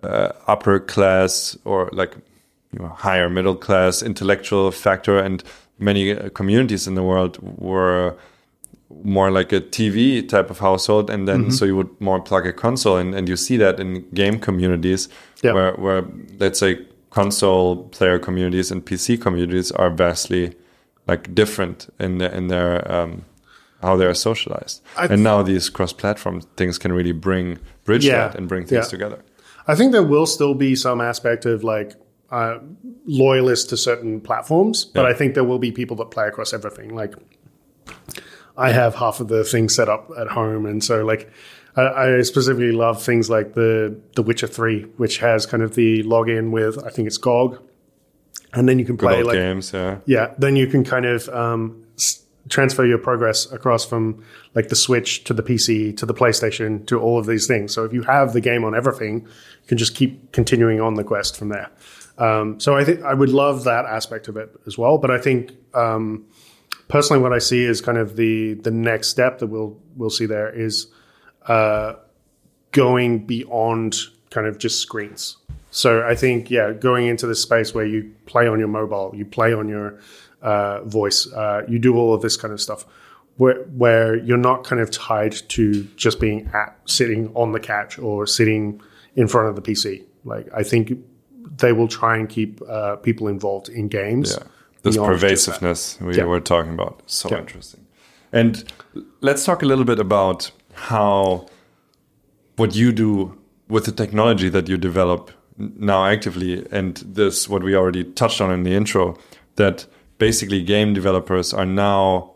[0.02, 2.14] uh, upper class or like
[2.72, 5.44] you know, higher middle class intellectual factor and
[5.78, 8.16] many uh, communities in the world were
[9.02, 12.52] more like a TV type of household and then so you would more plug a
[12.52, 15.08] console in and you see that in game communities
[15.42, 15.52] Yeah.
[15.54, 16.04] where where
[16.38, 16.78] let's say
[17.10, 20.54] console player communities and PC communities are vastly
[21.06, 23.24] like different in their, in their um,
[23.82, 28.28] how they're socialized I and now these cross-platform things can really bring bridge Yeah.
[28.28, 28.90] that and bring things Yeah.
[28.90, 29.18] together
[29.66, 31.94] I think there will still be some aspect of like
[32.30, 32.58] uh,
[33.06, 36.94] loyalists to certain platforms, but I think there will be people that play across everything.
[36.94, 37.14] Like
[38.56, 41.30] I have half of the things set up at home, and so like
[41.76, 46.02] I, I specifically love things like the The Witcher Three, which has kind of the
[46.04, 47.60] login with I think it's GOG,
[48.52, 51.84] and then you can play like games yeah yeah, then you can kind of um,
[52.48, 54.24] transfer your progress across from
[54.54, 57.74] like the Switch to the PC to the PlayStation to all of these things.
[57.74, 61.04] So if you have the game on everything, you can just keep continuing on the
[61.04, 61.70] quest from there.
[62.18, 64.98] Um, so I think I would love that aspect of it as well.
[64.98, 66.26] But I think um,
[66.88, 70.26] personally, what I see is kind of the the next step that we'll we'll see
[70.26, 70.88] there is
[71.46, 71.94] uh,
[72.72, 73.96] going beyond
[74.30, 75.36] kind of just screens.
[75.70, 79.24] So I think yeah, going into this space where you play on your mobile, you
[79.24, 79.98] play on your
[80.42, 82.86] uh, voice, uh, you do all of this kind of stuff.
[83.36, 87.98] Where, where you're not kind of tied to just being at sitting on the couch
[87.98, 88.80] or sitting
[89.16, 90.04] in front of the PC.
[90.24, 90.92] Like I think
[91.58, 94.38] they will try and keep uh, people involved in games.
[94.38, 94.46] Yeah,
[94.84, 95.28] this beyond just that.
[95.28, 96.24] pervasiveness we Yeah.
[96.24, 97.02] were talking about.
[97.06, 97.40] So Yeah.
[97.40, 97.80] interesting.
[98.32, 98.64] And
[99.20, 101.46] let's talk a little bit about how
[102.56, 103.36] what you do
[103.68, 108.50] with the technology that you develop now actively, and this what we already touched on
[108.52, 109.16] in the intro,
[109.56, 109.86] that
[110.18, 112.30] basically game developers are now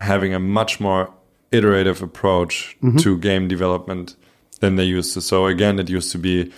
[0.00, 1.08] having a much more
[1.50, 2.98] iterative approach mm-hmm.
[2.98, 4.16] to game development
[4.60, 5.20] than they used to.
[5.20, 6.52] So again, it used to be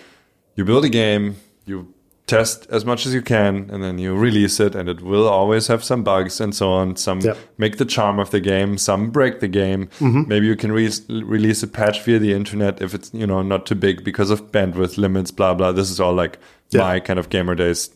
[0.55, 1.93] you build a game, you
[2.31, 5.67] test as much as you can, and then you release it, and it will always
[5.67, 6.95] have some bugs and so on.
[6.95, 7.37] Some Yep.
[7.57, 9.87] make the charm of the game, some break the game.
[9.99, 10.23] Mm-hmm.
[10.27, 13.65] Maybe you can re- release a patch via the internet if it's you know not
[13.65, 15.31] too big because of bandwidth limits.
[15.31, 15.71] Blah blah.
[15.71, 16.39] This is all like
[16.73, 17.89] my kind of gamer days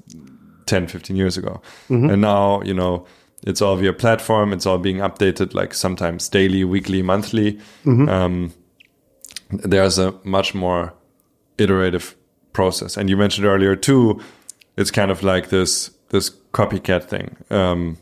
[0.65, 2.09] 10 15 years ago mm-hmm.
[2.09, 3.05] and now you know
[3.43, 7.53] it's all via platform it's all being updated like sometimes daily weekly monthly
[7.85, 8.09] mm-hmm.
[8.09, 8.53] um,
[9.49, 10.93] there's a much more
[11.57, 12.15] iterative
[12.55, 12.97] process.
[12.97, 14.19] And you mentioned earlier too
[14.77, 17.97] it's kind of like this this copycat thing um,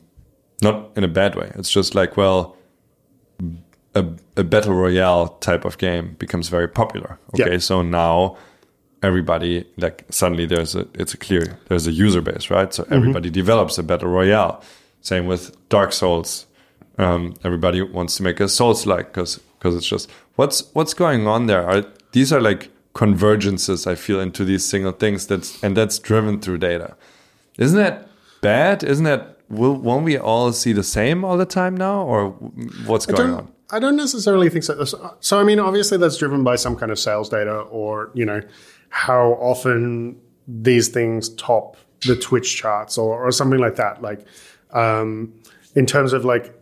[0.61, 1.49] not in a bad way.
[1.59, 2.55] It's just like well
[3.95, 4.03] a,
[4.37, 7.17] a battle royale type of game becomes very popular.
[7.33, 7.59] Okay Yeah.
[7.69, 8.37] so now
[9.01, 12.73] everybody like suddenly there's a it's a clear there's a user base right?
[12.73, 14.61] So everybody develops a battle royale.
[15.01, 16.47] Same with dark souls.
[16.97, 21.27] Um, everybody wants to make a souls like because because it's just what's what's going
[21.27, 21.63] on there?
[21.67, 26.39] Are these are like convergences i feel into these single things that's and that's driven
[26.39, 26.95] through data
[27.57, 28.07] isn't that
[28.41, 32.29] bad isn't that will, won't we all see the same all the time now or
[32.85, 34.83] what's going on I don't necessarily think so.
[34.83, 38.23] So- So, I mean, obviously, that's driven by some kind of sales data or, you
[38.23, 38.39] know,
[38.89, 40.15] how often
[40.47, 41.75] these things top
[42.05, 43.99] the Twitch charts or, or something like that.
[44.03, 44.27] Like,
[44.73, 45.33] um,
[45.73, 46.53] in terms of like,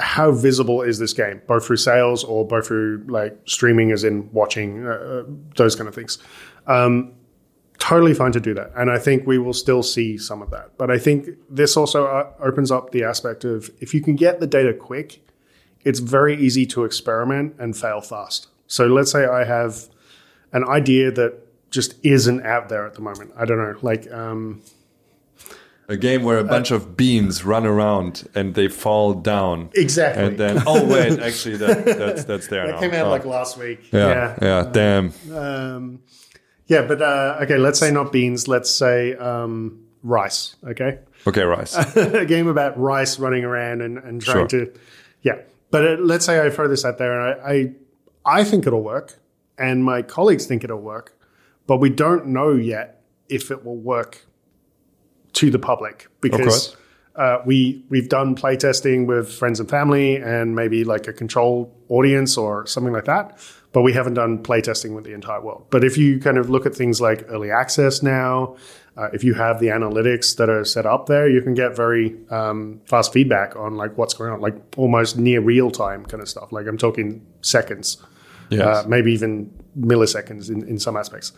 [0.00, 4.30] how visible is this game, both through sales or both through like streaming, as in
[4.32, 5.22] watching, uh, uh,
[5.56, 6.18] those kind of things.
[6.66, 7.12] Um,
[7.78, 8.72] totally fine to do that.
[8.76, 10.76] And I think we will still see some of that.
[10.76, 14.40] But I think this also uh, opens up the aspect of if you can get
[14.40, 15.26] the data quick,
[15.82, 18.48] it's very easy to experiment and fail fast.
[18.66, 19.88] So let's say I have
[20.52, 23.32] an idea that just isn't out there at the moment.
[23.36, 24.62] I don't know, like um,
[25.90, 30.22] a game where a bunch of beans run around and they fall down exactly.
[30.24, 32.80] and then oh wait actually that, that's that's there that now.
[32.80, 33.10] came out Oh.
[33.10, 33.80] like last week.
[33.92, 36.00] yeah yeah, damn Um,
[36.66, 38.46] yeah, but uh, okay, let's say not beans.
[38.46, 40.54] Let's say um, rice.
[40.64, 41.00] Okay.
[41.26, 44.66] okay rice a game about rice running around and, and trying Sure.
[44.66, 44.72] to,
[45.22, 45.38] yeah.
[45.72, 47.50] But uh, let's say I throw this out there, and I,
[48.30, 49.18] I, I think it'll work,
[49.58, 51.18] and my colleagues think it'll work,
[51.66, 54.24] but we don't know yet if it will work
[55.34, 56.76] to the public because
[57.16, 62.36] uh, we we've done playtesting with friends and family and maybe like a control audience
[62.36, 63.38] or something like that,
[63.72, 65.66] but we haven't done playtesting with the entire world.
[65.70, 68.56] But if you kind of look at things like early access now,
[68.96, 72.16] uh, if you have the analytics that are set up there, you can get very
[72.30, 76.28] um, fast feedback on like what's going on, like almost near real time kind of
[76.28, 76.52] stuff.
[76.52, 77.98] Like I'm talking seconds,
[78.50, 78.66] Yes.
[78.66, 81.32] uh, maybe even milliseconds in, in some aspects.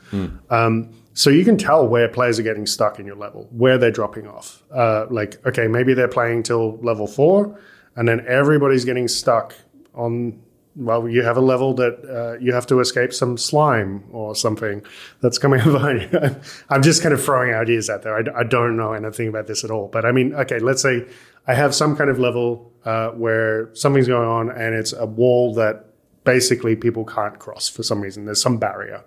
[0.48, 3.90] Um, so you can tell where players are getting stuck in your level, where they're
[3.90, 4.62] dropping off.
[4.72, 7.58] Uh, like, okay, maybe they're playing till level four,
[7.96, 9.54] and then everybody's getting stuck
[9.94, 10.40] on.
[10.74, 14.82] Well, you have a level that uh, you have to escape some slime or something
[15.20, 16.36] that's coming behind you.
[16.70, 18.16] I'm just kind of throwing ideas out there.
[18.16, 19.88] I, I don't know anything about this at all.
[19.88, 21.06] But I mean, okay, let's say
[21.46, 25.52] I have some kind of level uh, where something's going on and it's a wall
[25.56, 25.84] that
[26.24, 28.24] basically people can't cross for some reason.
[28.24, 29.04] There's some barrier.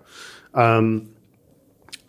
[0.54, 1.15] Um,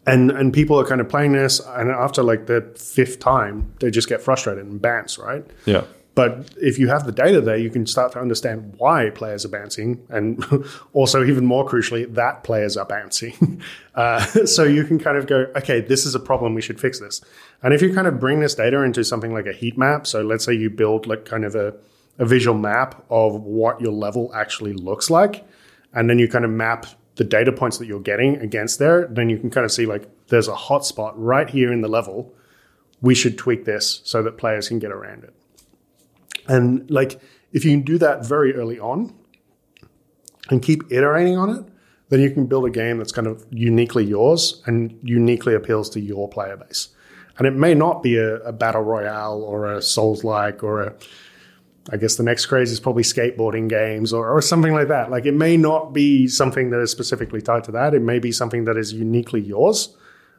[0.08, 3.91] and and people are kind of playing this, and after like the fifth time, they
[3.91, 5.45] just get frustrated and bounce, right?
[5.66, 5.84] yeah
[6.16, 9.49] But if you have the data there, you can start to understand why players are
[9.49, 10.43] bouncing, and
[10.93, 13.62] also even more crucially, that players are bouncing.
[13.95, 16.55] uh, so you can kind of go, okay, this is a problem.
[16.55, 17.22] We should fix this.
[17.62, 20.22] And if you kind of bring this data into something like a heat map, so
[20.22, 21.76] let's say you build like kind of a,
[22.18, 25.45] a visual map of what your level actually looks like,
[25.93, 26.86] and then you kind of map
[27.18, 30.07] the data points that you're getting against there, then you can kind of see like
[30.28, 32.34] there's a hotspot right here in the level.
[33.01, 35.34] We should tweak this so that players can get around it.
[36.47, 37.20] And like,
[37.51, 39.13] if you can do that very early on
[40.49, 41.65] and keep iterating on it,
[42.09, 45.99] then you can build a game that's kind of uniquely yours and uniquely appeals to
[45.99, 46.89] your player base.
[47.38, 50.95] And it may not be a, a battle royale or a Souls like or a,
[51.89, 55.09] I guess the next craze is probably skateboarding games or, or something like that.
[55.09, 57.93] Like it may not be something that is specifically tied to that.
[57.93, 59.95] It may be something that is uniquely yours,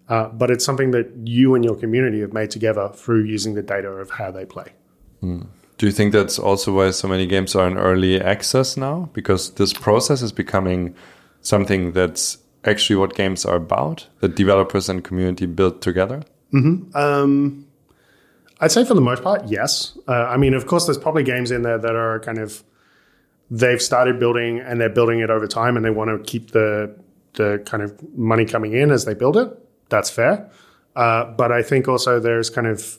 [0.09, 3.63] uh, but it's something that you and your community have made together through using the
[3.63, 4.73] data of how they play.
[5.79, 9.09] Do you think that's also why so many games are in early access now?
[9.13, 10.95] Because this process is becoming
[11.41, 16.23] something that's actually what games are about, that developers and community build together?
[16.95, 17.68] Um,
[18.61, 19.97] I'd say for the most part, yes.
[20.09, 22.65] Uh, I mean, of course, there's probably games in there that are kind of
[23.51, 26.95] they've started building and they're building it over time, and they want to keep the
[27.35, 29.49] the kind of money coming in as they build it.
[29.89, 30.51] That's fair.
[30.97, 32.99] Uh, but I think also there's kind of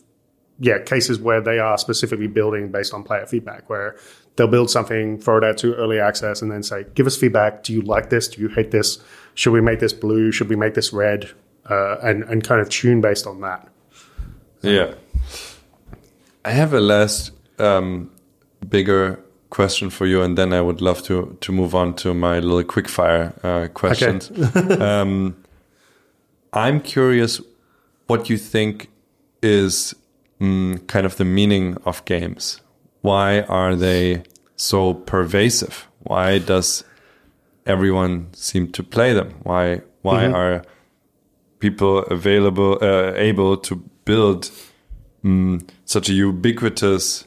[0.59, 3.97] yeah cases where they are specifically building based on player feedback, where
[4.35, 7.63] they'll build something, throw it out to early access, and then say, "Give us feedback.
[7.63, 8.29] Do you like this?
[8.29, 8.99] Do you hate this?
[9.35, 10.31] Should we make this blue?
[10.31, 11.31] Should we make this red?"
[11.69, 13.67] Uh, and and kind of tune based on that.
[14.61, 14.93] Yeah.
[16.45, 18.11] I have a last um,
[18.67, 19.19] bigger
[19.49, 22.63] question for you, and then I would love to to move on to my little
[22.63, 24.31] quickfire uh, questions.
[24.81, 25.35] um,
[26.53, 27.41] I'm curious
[28.07, 28.89] what you think
[29.41, 29.95] is
[30.39, 32.61] mm, kind of the meaning of games.
[33.01, 34.23] Why are they
[34.55, 35.87] so pervasive?
[35.99, 36.83] Why does
[37.65, 39.35] everyone seem to play them?
[39.43, 40.63] Why why are
[41.59, 43.75] people available uh, able to
[44.05, 44.49] build
[45.23, 47.25] mm, such a ubiquitous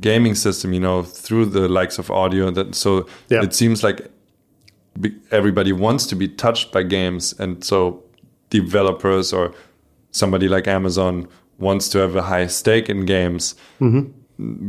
[0.00, 3.42] gaming system you know through the likes of audio that so Yeah.
[3.42, 4.10] it seems like
[5.30, 8.02] everybody wants to be touched by games and so
[8.50, 9.52] developers or
[10.10, 11.28] somebody like amazon
[11.58, 13.54] wants to have a high stake in games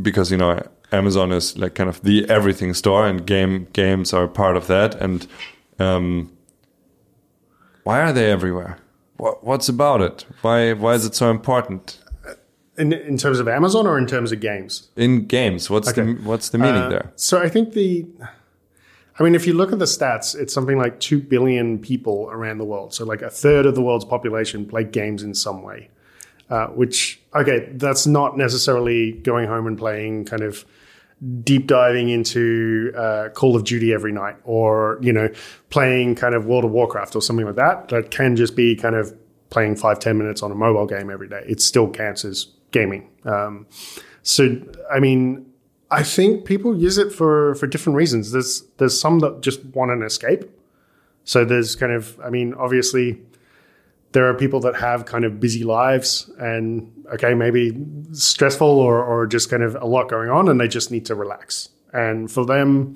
[0.02, 0.60] because you know
[0.92, 4.94] amazon is like kind of the everything store and game games are part of that
[5.00, 5.26] and
[5.78, 6.30] um,
[7.84, 8.78] why are they everywhere?
[9.18, 10.24] What, what's about it?
[10.42, 11.98] Why why is it so important
[12.78, 14.88] In, in terms of Amazon or in terms of games?
[14.96, 15.70] in games?
[15.70, 17.12] What's the what's the meaning Uh, there?
[17.16, 18.06] So I think the,
[19.18, 22.58] I mean, if you look at the stats, it's something like 2 billion people around
[22.58, 22.92] the world.
[22.92, 25.88] So like a third of the world's population play games in some way,
[26.50, 30.66] uh, which, okay, that's not necessarily going home and playing kind of
[31.42, 35.30] deep diving into uh, Call of Duty every night or, you know,
[35.70, 37.88] playing kind of World of Warcraft or something like that.
[37.88, 39.14] That can just be kind of
[39.48, 41.42] playing five ten minutes on a mobile game every day.
[41.48, 43.10] It still counts as gaming.
[43.24, 43.66] Um,
[44.22, 44.56] so,
[44.92, 45.46] I mean,
[45.90, 48.32] I think people use it for for different reasons.
[48.32, 50.44] There's there's some that just want an escape.
[51.24, 53.20] So there's kind of I mean obviously
[54.12, 57.76] there are people that have kind of busy lives and okay maybe
[58.12, 61.14] stressful or or just kind of a lot going on and they just need to
[61.14, 61.68] relax.
[61.92, 62.94] And for them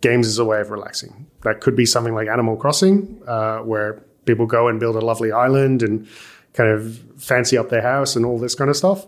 [0.00, 1.26] games is a way of relaxing.
[1.42, 5.30] That could be something like Animal Crossing uh, where people go and build a lovely
[5.30, 6.08] island and
[6.54, 9.06] kind of fancy up their house and all this kind of stuff.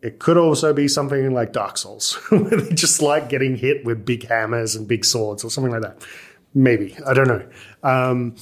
[0.00, 4.04] It could also be something like Dark Souls, where they just like getting hit with
[4.04, 6.04] big hammers and big swords or something like that.
[6.54, 6.96] Maybe.
[7.06, 7.46] I don't know.
[7.82, 8.34] Um,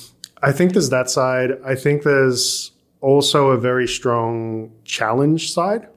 [0.43, 1.53] I think there's that side.
[1.65, 5.89] I think there's also a very strong challenge side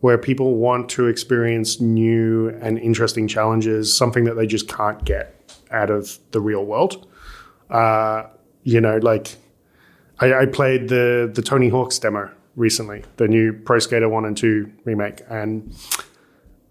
[0.00, 5.34] where people want to experience new and interesting challenges, something that they just can't get
[5.70, 7.06] out of the real world.
[7.70, 8.24] Uh,
[8.64, 9.36] you know, like
[10.24, 14.36] I, I played the the Tony Hawk's demo recently, the new Pro Skater One and
[14.36, 15.74] Two remake, and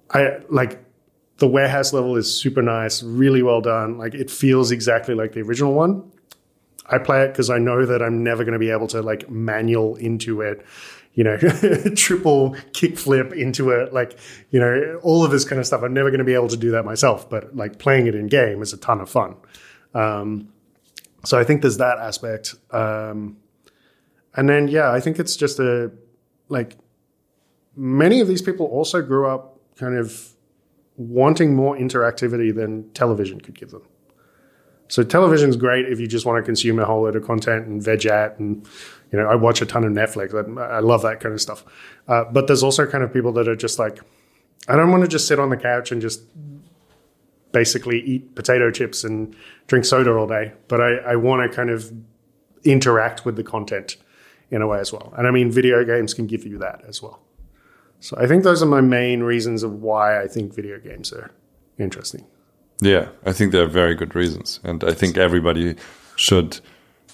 [0.09, 0.83] I like
[1.37, 3.97] the warehouse level is super nice, really well done.
[3.97, 6.11] Like it feels exactly like the original one.
[6.85, 9.29] I play it because I know that I'm never going to be able to like
[9.29, 10.65] manual into it,
[11.13, 11.37] you know,
[11.95, 14.17] triple kickflip into it, like
[14.49, 15.83] you know, all of this kind of stuff.
[15.83, 17.29] I'm never going to be able to do that myself.
[17.29, 19.35] But like playing it in game is a ton of fun.
[19.93, 20.49] Um,
[21.25, 22.55] so I think there's that aspect.
[22.71, 23.37] Um,
[24.36, 25.91] and then yeah, I think it's just a
[26.49, 26.77] like
[27.75, 30.29] many of these people also grew up kind of
[30.95, 33.81] wanting more interactivity than television could give them.
[34.88, 37.81] So television's great if you just want to consume a whole load of content and
[37.81, 38.67] veg at, and
[39.11, 40.34] you know I watch a ton of Netflix.
[40.34, 41.63] I, I love that kind of stuff.
[42.07, 43.99] Uh, but there's also kind of people that are just like,
[44.67, 46.21] I don't want to just sit on the couch and just
[47.51, 49.36] basically eat potato chips and
[49.67, 51.91] drink soda all day, but I, I want to kind of
[52.63, 53.97] interact with the content
[54.51, 55.13] in a way as well.
[55.17, 57.19] And I mean, video games can give you that as well.
[57.99, 61.31] So I think those are my main reasons of why I think video games are
[61.77, 62.25] interesting.
[62.81, 65.75] Yeah, I think they're very good reasons, and I think everybody
[66.15, 66.59] should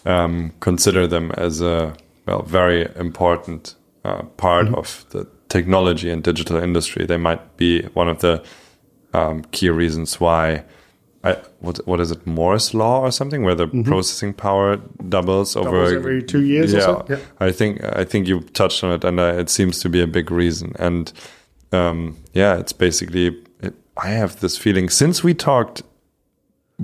[0.05, 6.57] um, consider them as a well very important uh, part of the technology and digital
[6.57, 7.05] industry.
[7.05, 8.43] They might be one of the
[9.13, 10.63] um, key reasons why.
[11.24, 14.78] I, what what is it Moore's law or something where the processing power
[15.09, 17.05] doubles, over Doubles every two years or yeah, so?
[17.09, 17.20] Yeah.
[17.39, 20.07] I think I think you touched on it, and uh, it seems to be a
[20.07, 20.74] big reason.
[20.80, 21.11] And
[21.74, 25.84] um, yeah, it's basically it, I have this feeling since we talked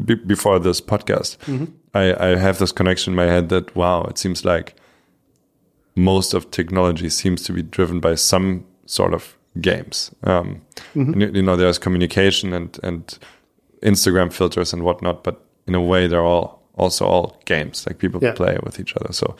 [0.03, 1.37] b- before this podcast,
[1.93, 4.75] I, I have this connection in my head that wow, it seems like
[5.95, 10.13] most of technology seems to be driven by some sort of games.
[10.23, 10.61] Um,
[10.93, 13.17] and you, you know, there's communication and and
[13.85, 15.35] Instagram filters and whatnot, but
[15.67, 17.85] in a way, they're all also all games.
[17.87, 18.33] Like people Yeah.
[18.35, 19.35] play with each other, so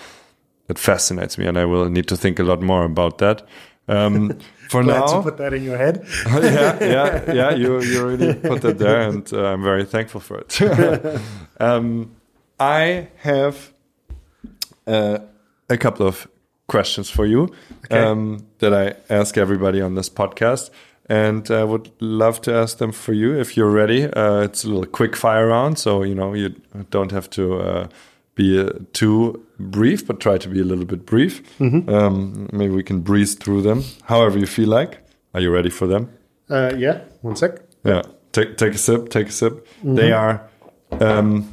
[0.69, 3.41] it fascinates me, and I will need to think a lot more about that.
[3.87, 4.29] Um,
[4.69, 6.03] for Glad now, to put that in your head.
[6.27, 7.51] yeah, yeah, yeah.
[7.55, 10.61] You you really put that there, and uh, I'm very thankful for it.
[11.59, 12.09] um,
[12.59, 13.55] I have
[14.87, 15.17] uh,
[15.69, 16.27] a couple of
[16.67, 17.49] questions for you
[17.85, 17.99] Okay.
[17.99, 20.71] um, that I ask everybody on this podcast,
[21.07, 24.05] and I would love to ask them for you if you're ready.
[24.05, 26.55] Uh, it's a little quick fire round, so you know you
[26.89, 27.59] don't have to.
[27.59, 27.87] Uh,
[28.35, 31.41] be uh, too brief, but try to be a little bit brief.
[31.61, 34.99] Um, maybe we can breeze through them, however you feel like.
[35.33, 36.09] Are you ready for them?
[36.49, 37.61] Uh, yeah, one sec.
[37.83, 38.01] Yeah.
[38.31, 39.09] Take take a sip.
[39.09, 39.65] Take a sip.
[39.83, 40.49] They are
[40.99, 41.51] um,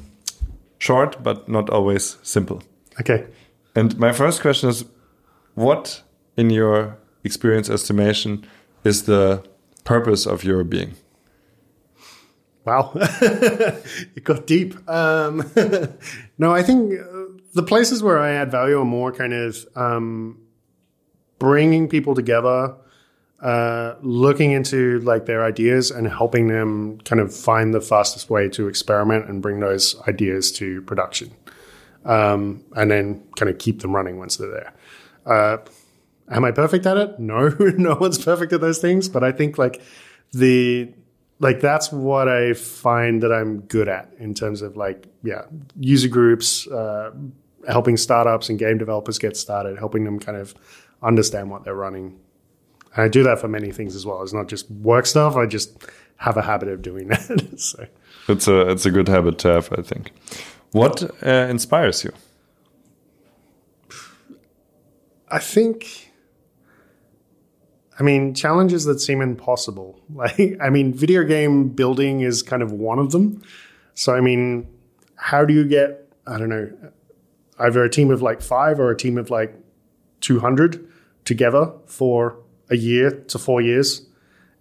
[0.78, 2.62] short, but not always simple.
[3.00, 3.26] Okay.
[3.74, 4.84] And my first question is,
[5.54, 6.02] what,
[6.36, 8.44] in your experience estimation,
[8.84, 9.44] is the
[9.84, 10.94] purpose of your being?
[12.64, 14.88] Wow, it got deep.
[14.88, 15.50] Um,
[16.38, 17.24] no, I think uh,
[17.54, 20.40] the places where I add value are more kind of um,
[21.40, 22.76] bringing people together,
[23.40, 28.48] uh, looking into like their ideas and helping them kind of find the fastest way
[28.50, 31.32] to experiment and bring those ideas to production,
[32.04, 34.72] um, and then kind of keep them running once they're there.
[35.26, 35.58] Uh,
[36.30, 37.18] am I perfect at it?
[37.18, 39.08] No, no one's perfect at those things.
[39.08, 39.80] But I think like
[40.32, 40.92] the
[41.38, 45.42] like that's what I find that I'm good at in terms of like yeah
[45.78, 47.10] user groups, uh,
[47.68, 50.54] helping startups and game developers get started, helping them kind of
[51.02, 52.18] understand what they're running.
[52.94, 54.22] And I do that for many things as well.
[54.22, 55.36] It's not just work stuff.
[55.36, 55.76] I just
[56.16, 57.54] have a habit of doing that.
[57.58, 57.86] so
[58.28, 60.12] It's a it's a good habit to have, I think.
[60.72, 62.12] What uh, inspires you?
[65.28, 66.11] I think.
[68.02, 70.00] I mean, challenges that seem impossible.
[70.12, 73.42] Like, I mean, video game building is kind of one of them.
[73.94, 74.66] So, I mean,
[75.14, 76.70] how do you get, I don't know,
[77.58, 79.54] either a team of like five or a team of like
[80.20, 80.86] 200
[81.24, 82.36] together for
[82.68, 84.04] a year to four years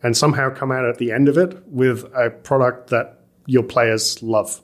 [0.04, 4.22] and somehow come out at the end of it with a product that your players
[4.24, 4.62] love?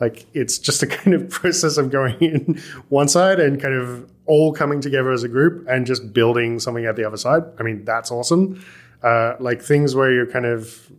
[0.00, 4.10] Like, it's just a kind of process of going in one side and kind of
[4.28, 7.42] all coming together as a group and just building something at the other side.
[7.58, 8.64] I mean, that's awesome.
[9.02, 10.92] Uh, like things where you're kind of,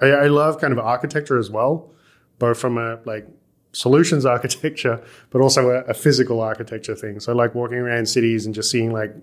[0.00, 1.90] I, I love kind of architecture as well,
[2.38, 3.26] both from a like
[3.72, 7.18] solutions architecture, but also a, a physical architecture thing.
[7.18, 9.14] So like walking around cities and just seeing like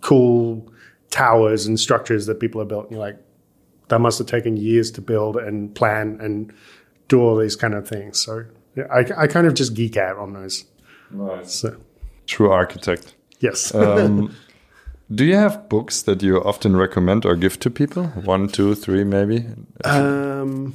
[0.00, 0.66] cool
[1.10, 2.84] towers and structures that people have built.
[2.84, 3.18] And you're like,
[3.88, 6.52] that must have taken years to build and plan and
[7.08, 8.18] do all these kind of things.
[8.18, 8.46] So
[8.76, 10.64] yeah, I, I kind of just geek out on those.
[11.50, 11.76] So
[12.26, 13.14] True architect.
[13.40, 13.74] yes.
[13.74, 14.34] Um,
[15.14, 18.06] do you have books that you often recommend or give to people?
[18.24, 19.46] One, two, three, maybe.
[19.84, 20.74] Um,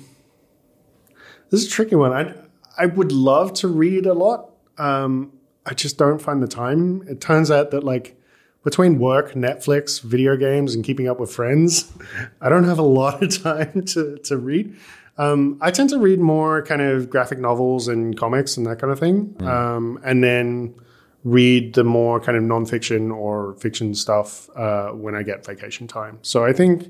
[1.49, 2.13] this is a tricky one.
[2.13, 2.33] I
[2.77, 4.51] I would love to read a lot.
[4.77, 5.33] Um,
[5.65, 7.03] I just don't find the time.
[7.07, 8.15] It turns out that like
[8.63, 11.91] between work, Netflix, video games, and keeping up with friends,
[12.41, 14.75] I don't have a lot of time to to read.
[15.17, 18.93] Um, I tend to read more kind of graphic novels and comics and that kind
[18.93, 20.75] of thing, um, and then
[21.24, 26.17] read the more kind of nonfiction or fiction stuff uh, when I get vacation time.
[26.22, 26.89] So I think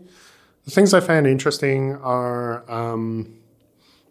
[0.66, 3.34] the things I found interesting are um,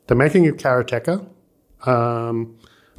[0.09, 1.25] the making of Karateka
[1.87, 2.57] um,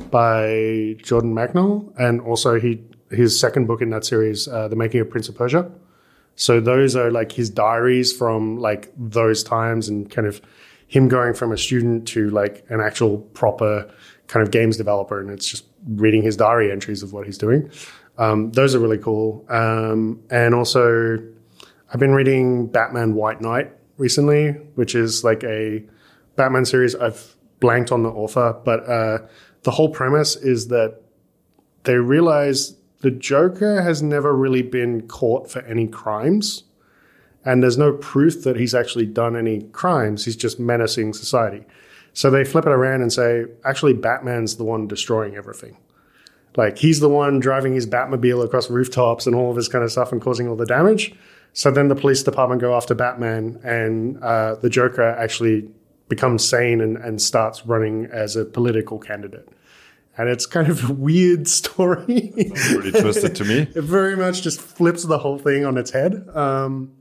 [0.09, 5.01] by Jordan Mechner, and also he his second book in that series, uh, The Making
[5.01, 5.69] of Prince of Persia.
[6.35, 10.41] So those are like his diaries from like those times, and kind of
[10.87, 13.91] him going from a student to like an actual proper
[14.27, 17.71] kind of games developer, and it's just reading his diary entries of what he's doing.
[18.17, 21.17] Um, those are really cool, um, and also
[21.91, 25.83] I've been reading Batman White Knight recently, which is like a
[26.35, 26.95] Batman series.
[26.95, 29.19] I've blanked on the author, but uh,
[29.63, 31.01] the whole premise is that
[31.83, 36.63] they realize the Joker has never really been caught for any crimes.
[37.45, 40.25] And there's no proof that he's actually done any crimes.
[40.25, 41.65] He's just menacing society.
[42.13, 45.77] So they flip it around and say, actually, Batman's the one destroying everything.
[46.57, 49.91] Like he's the one driving his Batmobile across rooftops and all of this kind of
[49.91, 51.13] stuff and causing all the damage.
[51.53, 55.67] So then the police department go after Batman, and uh, the Joker actually
[56.07, 59.47] becomes sane and, and starts running as a political candidate.
[60.17, 62.33] And it's kind of a weird story.
[62.35, 63.59] Pretty twisted to me.
[63.75, 66.27] it very much just flips the whole thing on its head.
[66.33, 66.91] Um,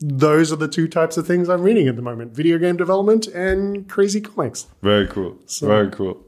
[0.00, 3.26] those are the two types of things I'm reading at the moment video game development
[3.26, 4.66] and crazy comics.
[4.82, 5.38] Very cool.
[5.60, 6.24] Very cool.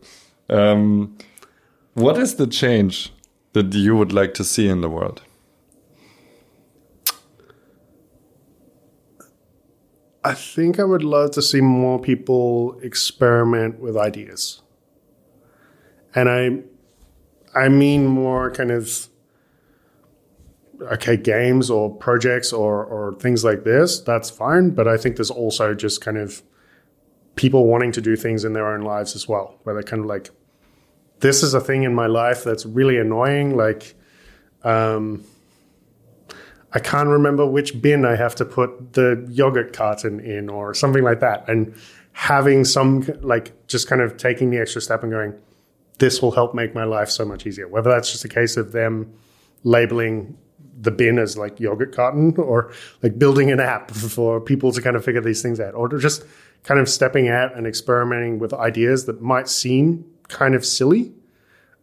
[0.50, 1.16] Um,
[1.94, 3.12] what is the change
[3.54, 5.22] that you would like to see in the world?
[10.24, 14.62] I think I would love to see more people experiment with ideas.
[16.14, 16.62] And I
[17.54, 19.08] I mean more kind of
[20.92, 25.30] okay, games or projects or or things like this, that's fine, but I think there's
[25.30, 26.42] also just kind of
[27.36, 30.06] people wanting to do things in their own lives as well, where they're kind of
[30.06, 30.30] like
[31.20, 33.94] this is a thing in my life that's really annoying like
[34.64, 35.24] um
[36.74, 41.02] I can't remember which bin I have to put the yogurt carton in or something
[41.02, 41.48] like that.
[41.48, 41.74] And
[42.12, 45.34] having some, like, just kind of taking the extra step and going,
[45.98, 47.68] this will help make my life so much easier.
[47.68, 49.12] Whether that's just a case of them
[49.64, 50.36] labeling
[50.82, 52.72] the bin as like yogurt cotton or
[53.02, 56.24] like building an app for people to kind of figure these things out or just
[56.64, 61.12] kind of stepping out and experimenting with ideas that might seem kind of silly,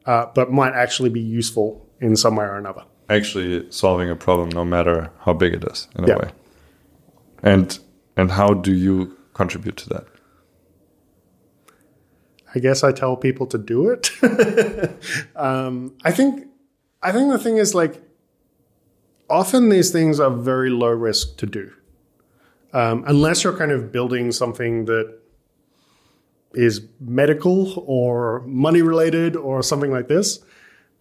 [0.06, 4.50] uh, but might actually be useful in some way or another actually solving a problem
[4.50, 6.18] no matter how big it is in a Yeah.
[6.18, 6.30] way
[7.41, 7.80] and
[8.16, 10.06] and how do you contribute to that
[12.54, 14.10] I guess I tell people to do it.
[15.36, 16.47] um, I think
[17.02, 18.02] I think the thing is like
[19.30, 21.72] often these things are very low risk to do,
[22.74, 25.20] um, unless you're kind of building something that
[26.54, 30.40] is medical or money related or something like this.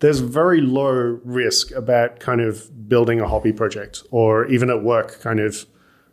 [0.01, 5.20] There's very low risk about kind of building a hobby project or even at work,
[5.20, 5.66] kind of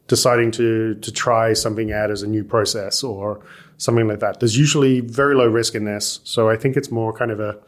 [0.07, 3.41] deciding to to try something out as a new process or
[3.77, 4.39] something like that.
[4.39, 7.59] There's usually very low risk in this, so I think it's more kind of a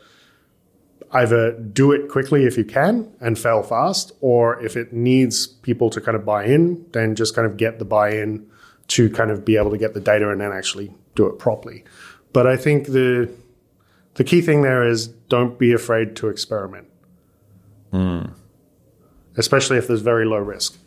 [1.12, 5.90] either do it quickly if you can and fail fast, or if it needs people
[5.90, 8.46] to kind of buy in, then just kind of get the buy in
[8.90, 11.84] to kind of be able to get the data and then actually do it properly.
[12.34, 13.30] But I think the
[14.16, 16.88] the key thing there is don't be afraid to experiment,
[19.36, 20.78] especially if there's very low risk.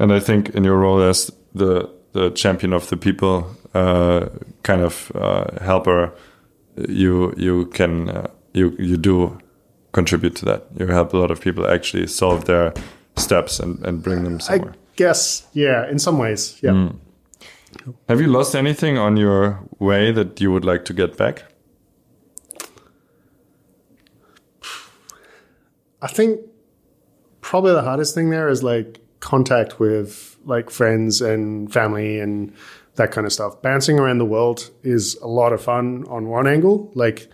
[0.00, 4.26] and i think in your role as the the champion of the people uh,
[4.64, 6.12] kind of uh, helper
[6.88, 9.38] you you can uh, you you do
[9.92, 10.66] contribute to that.
[10.78, 12.72] You help a lot of people actually solve their
[13.16, 14.72] steps and, and bring them somewhere.
[14.72, 16.90] I guess, yeah, in some ways, yeah.
[18.08, 21.44] have you lost anything on your way that you would like to get back?
[26.02, 26.40] I think
[27.40, 32.52] probably the hardest thing there is like contact with like friends and family and
[32.96, 33.60] that kind of stuff.
[33.62, 36.90] Bouncing around the world is a lot of fun on one angle.
[36.94, 37.30] Like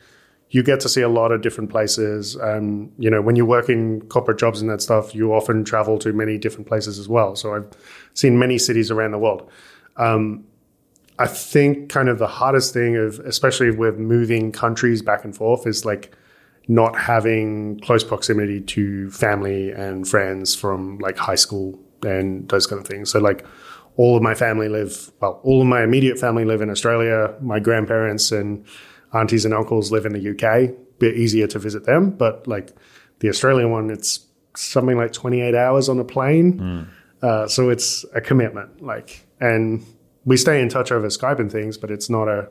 [0.50, 2.36] you get to see a lot of different places.
[2.36, 5.98] And, you know, when you work in corporate jobs and that stuff, you often travel
[5.98, 7.34] to many different places as well.
[7.34, 7.68] So I've
[8.14, 9.50] seen many cities around the world.
[9.96, 10.44] Um,
[11.18, 15.66] I think kind of the hardest thing of, especially with moving countries back and forth,
[15.66, 16.14] is like
[16.68, 22.80] not having close proximity to family and friends from like high school and those kind
[22.80, 23.10] of things.
[23.10, 23.46] So like
[23.96, 27.34] all of my family live, well, all of my immediate family live in Australia.
[27.40, 28.64] My grandparents and
[29.14, 30.74] aunties and uncles live in the UK.
[30.98, 32.70] Bit easier to visit them, but like
[33.20, 36.88] the Australian one, it's something like 28 hours on a plane.
[37.22, 38.82] Uh, so it's a commitment.
[38.82, 39.84] Like, and
[40.24, 42.48] we stay in touch over Skype and things, but it's not a,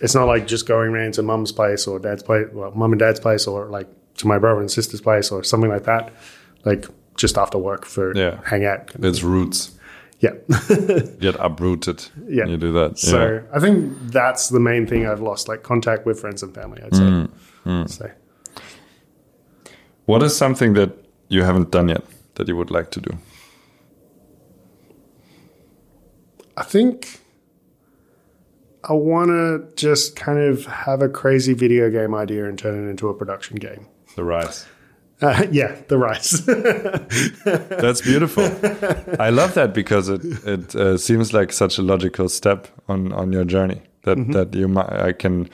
[0.00, 2.98] it's not like just going around to mum's place or dad's place, well, mum and
[2.98, 6.12] dad's place, or like to my brother and sister's place or something like that.
[6.64, 6.86] Like
[7.16, 8.40] just after work for Yeah.
[8.44, 8.90] hang out.
[9.00, 9.72] it's roots
[10.20, 10.30] Yeah.
[11.20, 12.46] get uprooted Yeah.
[12.46, 13.40] you do that so yeah.
[13.52, 16.94] I think that's the main thing I've lost, like contact with friends and family, I'd
[16.94, 17.28] say.
[17.66, 18.10] Mm, So
[20.06, 20.90] what is something that
[21.28, 22.04] you haven't done yet
[22.34, 23.18] that you would like to do
[26.56, 27.20] I think
[28.84, 32.90] I want to just kind of have a crazy video game idea and turn it
[32.90, 33.86] into a production game.
[34.14, 34.66] the rise
[35.20, 36.44] Uh, yeah, the rise.
[37.80, 38.44] That's beautiful.
[39.20, 43.32] I love that because it it uh, seems like such a logical step on on
[43.32, 43.82] your journey.
[44.02, 45.48] That that you might I can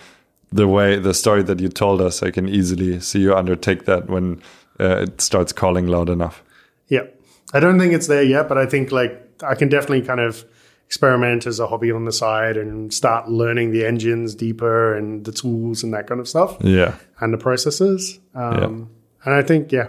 [0.53, 4.09] the way the story that you told us I can easily see you undertake that
[4.09, 4.43] when
[4.81, 6.43] uh, it starts calling loud enough.
[6.89, 7.05] yeah.
[7.53, 9.13] I don't think it's there yet, but I think like
[9.43, 10.45] I can definitely kind of
[10.87, 15.33] experiment as a hobby on the side and start learning the engines deeper and the
[15.33, 16.57] tools and that kind of stuff.
[16.61, 16.95] Yeah.
[17.21, 18.21] And the processes.
[18.35, 18.91] Um,
[19.25, 19.89] And I think, yeah,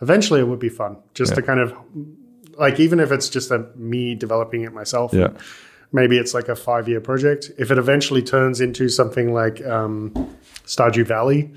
[0.00, 1.74] eventually it would be fun just to kind of
[2.58, 5.12] like, even if it's just a, me developing it myself.
[5.12, 5.28] Yeah.
[5.94, 7.50] Maybe it's like a five year project.
[7.58, 10.12] If it eventually turns into something like um,
[10.64, 11.52] Stardew Valley,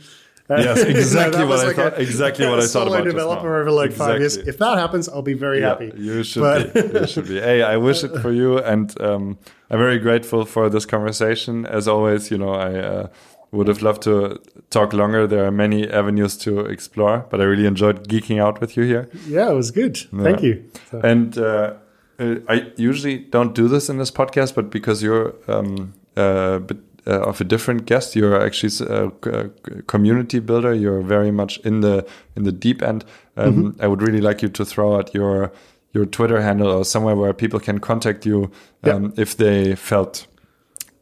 [0.48, 1.94] Yes, exactly that what I like thought.
[1.94, 4.38] a- Exactly what I thought about just developer over like five years.
[4.38, 5.91] If that happens, I'll be very Yeah, happy.
[5.98, 6.99] You should But- be.
[6.99, 7.40] You should be.
[7.41, 9.40] Hey, I wish it for you, and um,
[9.72, 11.65] I'm very grateful for this conversation.
[11.65, 13.07] As always, you know, I uh,
[13.56, 15.27] would have loved to talk longer.
[15.27, 19.07] There are many avenues to explore, but I really enjoyed geeking out with you here.
[19.27, 19.98] Yeah, it was good.
[20.23, 20.64] Thank you.
[20.91, 21.73] So- And uh,
[22.19, 26.77] uh, I usually don't do this in this podcast, but because you're um, a bit
[27.07, 30.73] uh, of a different guest, you're actually a c- community builder.
[30.73, 32.03] You're very much in the
[32.36, 33.03] in the deep end.
[33.38, 35.52] Um, I would really like you to throw out your
[35.94, 38.49] your Twitter handle or somewhere where people can contact you
[38.84, 40.26] um, if they felt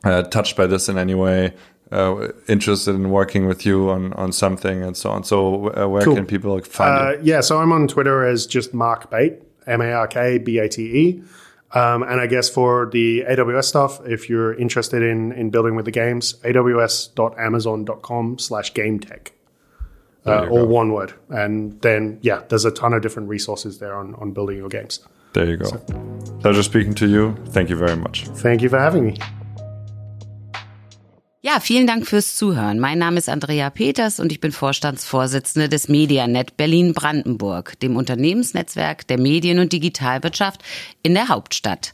[0.04, 1.54] uh, touched by this in any way.
[1.94, 5.24] Uh, interested in working with you on, on something and so on.
[5.24, 6.16] So, uh, where Cool.
[6.16, 7.06] can people find you?
[7.06, 9.36] Uh, yeah, so I'm on Twitter as just Mark Bate,
[9.68, 11.24] M A R K B A T E.
[11.74, 15.86] Um, and I guess for the AWS stuff, if you're interested in in building with
[15.86, 19.34] the games, aws.amazon.com slash game tech.
[20.26, 20.66] Uh, you all go.
[20.66, 21.14] one word.
[21.30, 25.00] And then, yeah, there's a ton of different resources there on, on building your games.
[25.34, 25.66] There you go.
[25.66, 25.78] So.
[26.40, 27.36] Pleasure speaking to you.
[27.48, 28.28] Thank you very much.
[28.28, 29.18] Thank you for having me.
[31.46, 32.80] Ja, vielen Dank fürs Zuhören.
[32.80, 39.20] Mein Name ist Andrea Peters und ich bin Vorstandsvorsitzende des Medianet Berlin-Brandenburg, dem Unternehmensnetzwerk der
[39.20, 40.62] Medien- und Digitalwirtschaft
[41.02, 41.94] in der Hauptstadt.